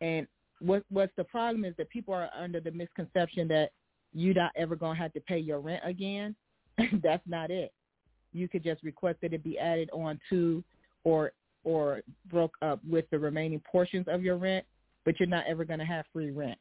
And 0.01 0.27
what 0.59 0.83
what's 0.89 1.13
the 1.15 1.23
problem 1.23 1.65
is 1.65 1.75
that 1.77 1.89
people 1.89 2.13
are 2.13 2.29
under 2.37 2.59
the 2.59 2.71
misconception 2.71 3.47
that 3.49 3.71
you're 4.13 4.33
not 4.33 4.51
ever 4.55 4.75
going 4.75 4.95
to 4.95 5.01
have 5.01 5.13
to 5.13 5.19
pay 5.19 5.37
your 5.37 5.59
rent 5.59 5.81
again. 5.85 6.35
That's 7.03 7.23
not 7.27 7.51
it. 7.51 7.73
You 8.31 8.47
could 8.47 8.63
just 8.63 8.83
request 8.83 9.19
that 9.21 9.33
it 9.33 9.43
be 9.43 9.59
added 9.59 9.89
on 9.93 10.19
to 10.29 10.63
or 11.03 11.33
or 11.63 12.01
broke 12.29 12.55
up 12.61 12.79
with 12.87 13.05
the 13.09 13.17
remaining 13.17 13.61
portions 13.71 14.05
of 14.09 14.21
your 14.21 14.35
rent, 14.35 14.65
but 15.05 15.19
you're 15.19 15.29
not 15.29 15.45
ever 15.47 15.63
going 15.63 15.79
to 15.79 15.85
have 15.85 16.05
free 16.11 16.31
rent 16.31 16.57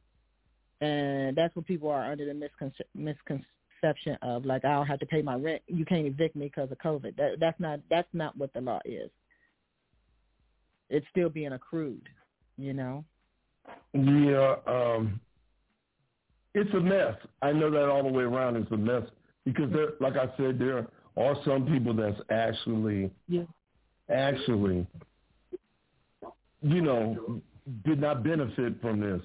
and 0.83 1.37
that's 1.37 1.55
what 1.55 1.65
people 1.65 1.89
are 1.89 2.11
under 2.11 2.27
the 2.27 2.33
misconce- 2.33 2.73
misconception 2.95 4.19
of 4.21 4.45
like 4.45 4.65
I 4.65 4.73
don't 4.73 4.87
have 4.87 4.99
to 4.99 5.07
pay 5.07 5.23
my 5.23 5.37
rent. 5.37 5.63
You 5.69 5.85
can't 5.85 6.07
evict 6.07 6.35
me 6.35 6.47
because 6.47 6.71
of 6.73 6.79
COVID. 6.79 7.17
That, 7.17 7.37
that's 7.39 7.59
not 7.61 7.81
that's 7.89 8.09
not 8.13 8.37
what 8.37 8.53
the 8.53 8.61
law 8.61 8.81
is. 8.85 9.09
It's 10.91 11.07
still 11.11 11.29
being 11.29 11.53
accrued, 11.53 12.09
you 12.59 12.75
know. 12.75 13.05
Yeah, 13.95 14.57
um, 14.67 15.21
it's 16.55 16.73
a 16.75 16.81
mess. 16.81 17.15
I 17.41 17.53
know 17.53 17.71
that 17.71 17.89
all 17.89 18.03
the 18.03 18.13
way 18.13 18.25
around. 18.25 18.57
It's 18.57 18.71
a 18.73 18.77
mess 18.77 19.03
because 19.45 19.73
there, 19.73 19.91
like 20.01 20.17
I 20.17 20.27
said, 20.37 20.59
there 20.59 20.87
are 21.17 21.37
some 21.45 21.67
people 21.67 21.95
that's 21.95 22.21
actually, 22.31 23.11
yeah. 23.29 23.43
actually, 24.11 24.87
you 26.63 26.81
know, 26.81 27.41
did 27.85 28.01
not 28.01 28.23
benefit 28.23 28.81
from 28.81 29.01
this 29.01 29.21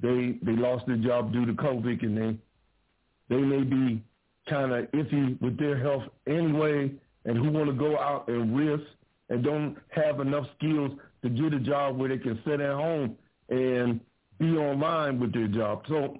they 0.00 0.38
they 0.42 0.52
lost 0.52 0.86
their 0.86 0.96
job 0.96 1.32
due 1.32 1.44
to 1.44 1.52
COVID, 1.52 2.02
and 2.02 2.16
they 2.16 3.34
they 3.34 3.42
may 3.42 3.62
be 3.62 4.02
kind 4.48 4.72
of 4.72 4.90
iffy 4.92 5.40
with 5.40 5.58
their 5.58 5.78
health 5.78 6.04
anyway, 6.26 6.90
and 7.24 7.36
who 7.36 7.50
want 7.50 7.68
to 7.68 7.74
go 7.74 7.98
out 7.98 8.28
and 8.28 8.56
risk 8.56 8.84
and 9.28 9.44
don't 9.44 9.76
have 9.90 10.20
enough 10.20 10.46
skills 10.58 10.92
to 11.22 11.28
get 11.28 11.52
a 11.52 11.60
job 11.60 11.98
where 11.98 12.08
they 12.08 12.18
can 12.18 12.40
sit 12.44 12.60
at 12.60 12.74
home 12.74 13.16
and 13.48 14.00
be 14.42 14.58
online 14.58 15.20
with 15.20 15.32
their 15.32 15.46
job. 15.46 15.84
So 15.88 16.18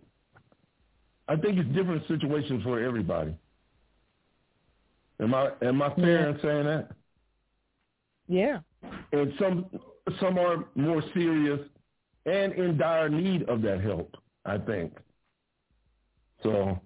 I 1.29 1.37
think 1.37 1.59
it's 1.59 1.69
different 1.75 2.07
situations 2.09 2.63
for 2.63 2.81
everybody. 2.81 3.35
Am 5.21 5.35
I 5.35 5.51
am 5.63 5.83
I 5.83 5.95
fair 5.95 6.21
yeah. 6.21 6.29
in 6.29 6.39
saying 6.41 6.65
that? 6.65 6.91
Yeah. 8.29 8.59
And 9.13 9.33
some 9.39 9.67
some 10.21 10.39
are 10.39 10.65
more 10.75 11.03
serious 11.15 11.61
and 12.27 12.53
in 12.53 12.79
dire 12.79 13.09
need 13.09 13.49
of 13.49 13.63
that 13.63 13.81
help, 13.81 14.15
I 14.45 14.59
think. 14.59 14.97
So 16.43 16.81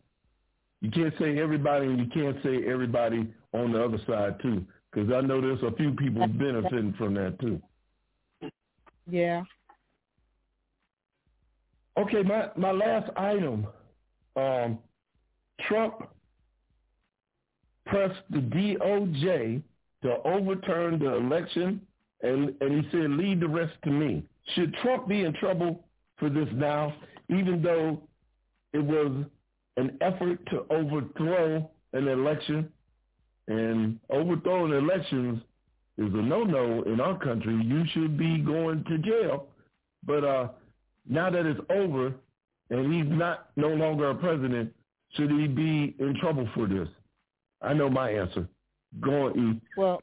you 0.81 0.91
can't 0.91 1.15
say 1.19 1.39
everybody 1.39 1.87
and 1.87 1.99
you 1.99 2.07
can't 2.07 2.37
say 2.43 2.71
everybody 2.71 3.33
on 3.53 3.73
the 3.73 3.83
other 3.83 3.99
side 4.07 4.41
too, 4.41 4.65
because 4.91 5.13
I 5.13 5.21
know 5.21 5.41
there's 5.41 5.63
a 5.63 5.77
few 5.77 5.93
people 5.93 6.27
benefiting 6.27 6.95
from 6.99 7.15
that 7.15 7.39
too. 7.41 7.61
Yeah. 9.11 9.43
Okay, 11.99 12.23
my, 12.23 12.49
my 12.57 12.73
last 12.73 13.11
item. 13.17 13.67
Um, 14.37 14.79
Trump 15.67 16.09
pressed 17.87 18.21
the 18.31 18.39
DOJ 18.39 19.63
to 20.03 20.17
overturn 20.25 20.99
the 20.99 21.15
election, 21.15 21.81
and, 22.23 22.55
and 22.61 22.85
he 22.85 22.91
said, 22.91 23.11
leave 23.11 23.41
the 23.41 23.49
rest 23.49 23.73
to 23.85 23.91
me. 23.91 24.23
Should 24.55 24.75
Trump 24.83 25.09
be 25.09 25.23
in 25.23 25.33
trouble 25.35 25.85
for 26.19 26.29
this 26.29 26.49
now, 26.53 26.95
even 27.31 27.63
though 27.63 28.03
it 28.73 28.85
was 28.85 29.25
an 29.77 29.97
effort 30.01 30.39
to 30.51 30.67
overthrow 30.71 31.69
an 31.95 32.09
election? 32.09 32.71
And 33.49 33.99
overthrowing 34.11 34.73
elections 34.73 35.41
is 35.99 36.13
a 36.13 36.23
no-no 36.23 36.83
in 36.83 37.01
our 37.01 37.19
country. 37.19 37.55
You 37.65 37.85
should 37.93 38.19
be 38.19 38.39
going 38.39 38.85
to 38.85 38.99
jail. 38.99 39.47
But 40.05 40.25
uh, 40.25 40.49
now 41.09 41.31
that 41.31 41.47
it's 41.47 41.61
over 41.71 42.15
and 42.71 42.93
he's 42.93 43.07
not 43.07 43.51
no 43.57 43.69
longer 43.69 44.11
a 44.11 44.15
president, 44.15 44.73
should 45.15 45.31
he 45.31 45.47
be 45.47 45.95
in 45.99 46.17
trouble 46.21 46.49
for 46.55 46.67
this? 46.67 46.89
I 47.63 47.73
know 47.73 47.89
my 47.89 48.11
answer. 48.11 48.49
Go 49.01 49.27
on, 49.27 49.39
E. 49.39 49.61
Well, 49.77 50.03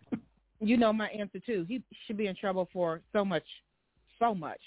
you 0.59 0.77
know 0.77 0.93
my 0.93 1.07
answer 1.09 1.39
too. 1.45 1.65
He 1.67 1.83
should 2.05 2.17
be 2.17 2.27
in 2.27 2.35
trouble 2.35 2.69
for 2.71 3.01
so 3.11 3.25
much 3.25 3.43
so 4.19 4.33
much. 4.33 4.59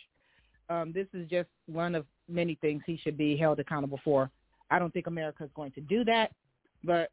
Um, 0.68 0.92
this 0.92 1.07
is 1.14 1.29
just 1.29 1.49
one 1.66 1.94
of 1.94 2.05
many 2.29 2.57
things 2.61 2.83
he 2.87 2.99
should 3.03 3.16
be 3.16 3.37
held 3.37 3.61
accountable 3.61 4.01
for. 4.05 4.31
I 4.70 4.79
don't 4.79 4.92
think 4.92 5.07
America 5.07 5.44
is 5.44 5.51
going 5.55 5.72
to 5.72 5.81
do 5.81 6.05
that, 6.05 6.33
but 6.83 7.11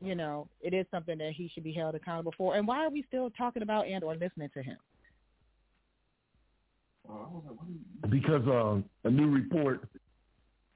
you 0.00 0.14
know, 0.14 0.48
it 0.62 0.72
is 0.72 0.86
something 0.90 1.18
that 1.18 1.32
he 1.32 1.50
should 1.52 1.62
be 1.62 1.72
held 1.72 1.94
accountable 1.94 2.32
for. 2.36 2.56
And 2.56 2.66
why 2.66 2.84
are 2.84 2.90
we 2.90 3.04
still 3.06 3.30
talking 3.30 3.62
about 3.62 3.86
and 3.86 4.02
or 4.02 4.14
listening 4.14 4.48
to 4.54 4.62
him? 4.62 4.78
Because 8.08 8.42
um, 8.46 8.84
a 9.04 9.10
new 9.10 9.30
report, 9.30 9.84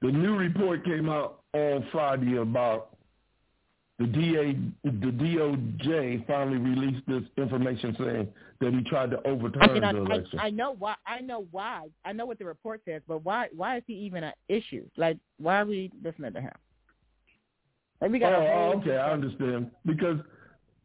the 0.01 0.11
new 0.11 0.35
report 0.35 0.85
came 0.85 1.09
out 1.09 1.41
on 1.53 1.85
Friday 1.91 2.37
about 2.37 2.95
the 3.97 4.07
DA, 4.07 4.57
the 4.83 4.89
DOJ 4.89 6.27
finally 6.27 6.57
released 6.57 7.07
this 7.07 7.23
information 7.37 7.95
saying 7.97 8.27
that 8.59 8.73
he 8.73 8.83
tried 8.83 9.09
to 9.11 9.25
overturn 9.25 9.63
I 9.69 9.73
mean, 9.73 9.83
I, 9.85 9.93
the 9.93 9.99
election. 9.99 10.39
I, 10.39 10.47
I 10.47 10.49
know 10.49 10.75
why. 10.77 10.95
I 11.07 11.21
know 11.21 11.47
why. 11.51 11.87
I 12.03 12.11
know 12.11 12.25
what 12.25 12.37
the 12.37 12.45
report 12.45 12.81
says, 12.83 13.01
but 13.07 13.23
why? 13.23 13.47
Why 13.55 13.77
is 13.77 13.83
he 13.87 13.93
even 13.93 14.25
an 14.25 14.33
issue? 14.49 14.83
Like, 14.97 15.17
why 15.37 15.61
are 15.61 15.65
we 15.65 15.91
listening 16.03 16.33
to 16.33 16.41
him? 16.41 16.51
Like 18.01 18.11
we 18.11 18.19
got 18.19 18.33
oh, 18.33 18.73
okay, 18.81 18.97
I 18.97 19.13
understand. 19.13 19.71
Because 19.85 20.17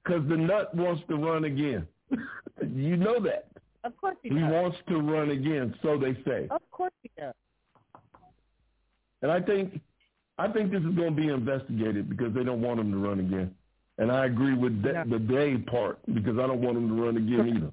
because 0.05 0.29
the 0.29 0.37
nut 0.37 0.75
wants 0.75 1.03
to 1.09 1.17
run 1.17 1.45
again. 1.45 1.89
you 2.75 2.97
know 2.97 3.19
that. 3.21 3.49
Of 3.85 3.97
course 3.97 4.16
he, 4.23 4.29
he 4.29 4.35
does. 4.35 4.53
wants 4.53 4.79
to 4.88 5.01
run 5.01 5.31
again, 5.31 5.75
so 5.83 5.99
they 5.99 6.14
say. 6.25 6.47
Of 6.51 6.62
course 6.71 6.93
he 7.03 7.11
does. 7.16 7.35
And 9.23 9.31
I 9.31 9.40
think 9.40 9.81
I 10.38 10.49
think 10.49 10.71
this 10.71 10.81
is 10.81 10.95
going 10.95 11.14
to 11.14 11.21
be 11.21 11.29
investigated 11.29 12.09
because 12.09 12.33
they 12.35 12.43
don't 12.43 12.62
want 12.62 12.81
him 12.81 12.90
to 12.93 12.99
run 12.99 13.21
again. 13.21 13.55
And 13.99 14.11
I 14.11 14.25
agree 14.25 14.55
with 14.55 14.83
the, 14.83 15.05
the 15.07 15.19
day 15.19 15.59
part 15.59 15.99
because 16.14 16.38
I 16.38 16.47
don't 16.47 16.62
want 16.62 16.79
him 16.79 16.88
to 16.88 17.03
run 17.03 17.16
again 17.19 17.57
either. 17.57 17.73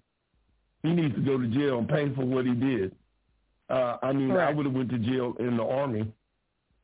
He 0.83 0.93
needs 0.93 1.15
to 1.15 1.21
go 1.21 1.37
to 1.37 1.47
jail 1.47 1.79
and 1.79 1.87
pay 1.87 2.13
for 2.13 2.25
what 2.25 2.45
he 2.45 2.53
did. 2.53 2.93
Uh, 3.69 3.97
I 4.01 4.11
mean, 4.11 4.31
I 4.31 4.51
would 4.51 4.65
have 4.65 4.75
went 4.75 4.89
to 4.89 4.97
jail 4.97 5.33
in 5.39 5.55
the 5.55 5.63
army 5.63 6.11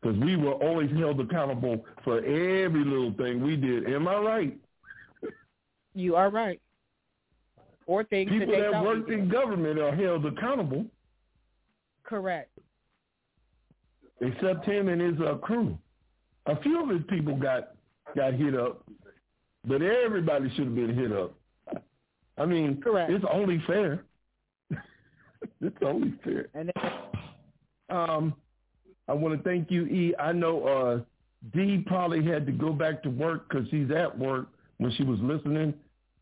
because 0.01 0.17
we 0.19 0.37
were 0.37 0.53
always 0.53 0.89
held 0.91 1.19
accountable 1.19 1.85
for 2.03 2.19
every 2.19 2.83
little 2.83 3.13
thing 3.13 3.43
we 3.43 3.55
did. 3.55 3.89
Am 3.89 4.07
I 4.07 4.17
right? 4.17 4.57
You 5.93 6.15
are 6.15 6.29
right. 6.29 6.61
Or 7.85 8.03
things 8.03 8.29
people 8.31 8.53
that, 8.53 8.71
that 8.71 8.83
worked 8.83 9.09
in 9.09 9.29
government 9.29 9.79
are 9.79 9.95
held 9.95 10.25
accountable. 10.25 10.85
Correct. 12.03 12.49
Except 14.21 14.65
him 14.65 14.87
and 14.87 15.01
his 15.01 15.19
uh, 15.19 15.35
crew. 15.35 15.77
A 16.45 16.59
few 16.61 16.81
of 16.83 16.89
his 16.89 17.01
people 17.09 17.35
got 17.35 17.71
got 18.15 18.33
hit 18.33 18.55
up, 18.55 18.83
but 19.65 19.81
everybody 19.81 20.49
should 20.55 20.65
have 20.65 20.75
been 20.75 20.95
hit 20.95 21.11
up. 21.11 21.33
I 22.37 22.45
mean, 22.45 22.81
Correct. 22.81 23.11
it's 23.11 23.25
only 23.31 23.61
fair. 23.67 24.03
it's 25.61 25.77
only 25.81 26.13
fair. 26.23 26.47
And 26.53 26.71
then, 26.75 26.91
um, 27.89 28.33
I 29.07 29.13
want 29.13 29.37
to 29.37 29.43
thank 29.43 29.69
you, 29.69 29.85
E. 29.85 30.13
I 30.19 30.31
know 30.31 30.65
uh, 30.65 30.99
D 31.53 31.83
probably 31.85 32.23
had 32.25 32.45
to 32.45 32.51
go 32.51 32.71
back 32.71 33.03
to 33.03 33.09
work 33.09 33.49
because 33.49 33.67
she's 33.69 33.91
at 33.91 34.17
work 34.17 34.47
when 34.77 34.91
she 34.93 35.03
was 35.03 35.19
listening 35.21 35.73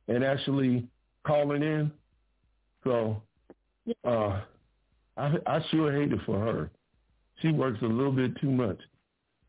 and 0.08 0.24
actually 0.24 0.88
calling 1.26 1.64
in. 1.64 1.92
So 2.84 3.22
uh, 4.06 4.42
I, 5.18 5.34
I 5.46 5.60
sure 5.70 5.92
hate 5.92 6.12
it 6.12 6.20
for 6.26 6.40
her. 6.40 6.72
She 7.42 7.52
works 7.52 7.80
a 7.82 7.86
little 7.86 8.12
bit 8.12 8.40
too 8.40 8.52
much. 8.52 8.80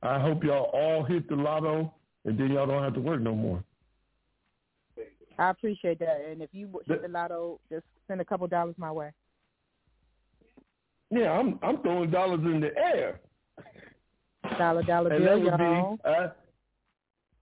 I 0.02 0.18
hope 0.18 0.42
y'all 0.42 0.70
all 0.72 1.04
hit 1.04 1.28
the 1.28 1.36
lotto 1.36 1.92
and 2.24 2.38
then 2.38 2.52
y'all 2.52 2.66
don't 2.66 2.82
have 2.82 2.94
to 2.94 3.00
work 3.00 3.20
no 3.20 3.34
more. 3.34 3.62
I 5.38 5.50
appreciate 5.50 5.98
that. 6.00 6.20
And 6.28 6.42
if 6.42 6.50
you 6.52 6.68
hit 6.86 7.02
the 7.02 7.08
lotto, 7.08 7.58
just 7.70 7.84
send 8.08 8.20
a 8.20 8.24
couple 8.24 8.46
dollars 8.46 8.74
my 8.78 8.92
way. 8.92 9.10
Yeah, 11.10 11.32
I'm 11.32 11.58
I'm 11.62 11.82
throwing 11.82 12.10
dollars 12.10 12.40
in 12.44 12.60
the 12.60 12.76
air. 12.76 13.20
Dollar 14.58 14.82
dollar 14.82 15.10
and 15.12 15.24
bill, 15.24 15.34
that 15.34 15.58
would 15.58 15.60
y'all. 15.60 15.96
Be, 15.96 16.08
uh, 16.08 16.28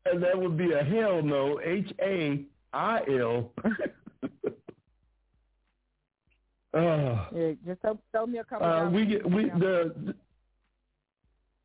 and 0.07 0.23
that 0.23 0.39
would 0.39 0.57
be 0.57 0.73
a 0.73 0.83
hell 0.83 1.23
no. 1.23 1.61
H 1.63 1.93
A 2.01 2.45
I 2.73 3.01
L. 3.21 3.53
Uh, 6.81 7.27
yeah, 7.35 7.53
just 7.67 7.81
throw, 7.83 7.99
throw 8.13 8.27
me 8.27 8.39
a 8.39 8.45
couple. 8.45 8.67
uh, 8.67 8.89
we 8.91 9.05
get 9.07 9.29
we 9.31 9.45
the 9.59 10.15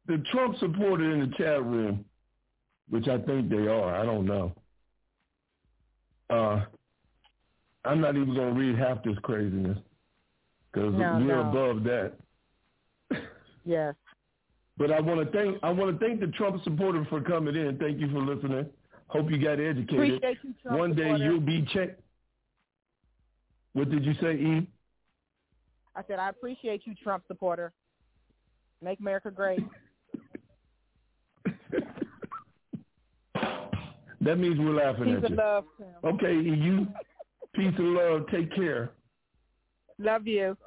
the 0.07 0.23
Trump 0.31 0.57
supporter 0.59 1.11
in 1.11 1.19
the 1.21 1.35
chat 1.37 1.63
room, 1.63 2.03
which 2.89 3.07
I 3.07 3.17
think 3.19 3.49
they 3.49 3.67
are. 3.67 3.95
I 3.95 4.05
don't 4.05 4.25
know. 4.25 4.53
Uh, 6.29 6.65
I'm 7.85 8.01
not 8.01 8.15
even 8.15 8.35
gonna 8.35 8.51
read 8.53 8.77
half 8.77 9.03
this 9.03 9.17
craziness 9.23 9.77
because 10.71 10.93
No, 10.93 11.17
we're 11.19 11.43
no. 11.43 11.49
above 11.49 11.83
that. 11.83 12.13
Yes. 13.63 13.95
But 14.77 14.91
I 14.91 14.99
want 14.99 15.25
to 15.31 15.37
thank 15.37 15.57
I 15.63 15.69
want 15.71 15.97
to 15.99 16.05
thank 16.05 16.19
the 16.19 16.27
Trump 16.27 16.61
supporter 16.63 17.05
for 17.09 17.21
coming 17.21 17.55
in. 17.55 17.77
Thank 17.77 17.99
you 17.99 18.11
for 18.11 18.19
listening. 18.19 18.65
Hope 19.07 19.29
you 19.31 19.37
got 19.41 19.59
educated. 19.59 20.15
Appreciate 20.15 20.37
you, 20.43 20.53
Trump 20.61 20.79
One 20.79 20.93
day 20.95 21.03
supporter. 21.03 21.23
you'll 21.23 21.39
be 21.39 21.65
checked. 21.73 22.01
What 23.73 23.89
did 23.89 24.03
you 24.05 24.13
say, 24.15 24.33
E? 24.35 24.67
I 25.95 26.01
said 26.07 26.19
I 26.19 26.29
appreciate 26.29 26.81
you, 26.85 26.93
Trump 27.01 27.23
supporter. 27.27 27.71
Make 28.81 28.99
America 28.99 29.31
great. 29.31 29.63
That 34.21 34.39
means 34.39 34.57
we're 34.57 34.73
laughing 34.73 35.05
Peace 35.05 35.17
at 35.17 35.23
and 35.25 35.29
you. 35.29 35.35
love. 35.35 35.65
Okay, 36.03 36.33
you 36.33 36.87
peace 37.53 37.73
and 37.77 37.93
love. 37.93 38.23
Take 38.31 38.53
care. 38.55 38.91
Love 39.99 40.25
you. 40.25 40.57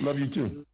Love 0.00 0.18
you 0.18 0.32
too. 0.32 0.64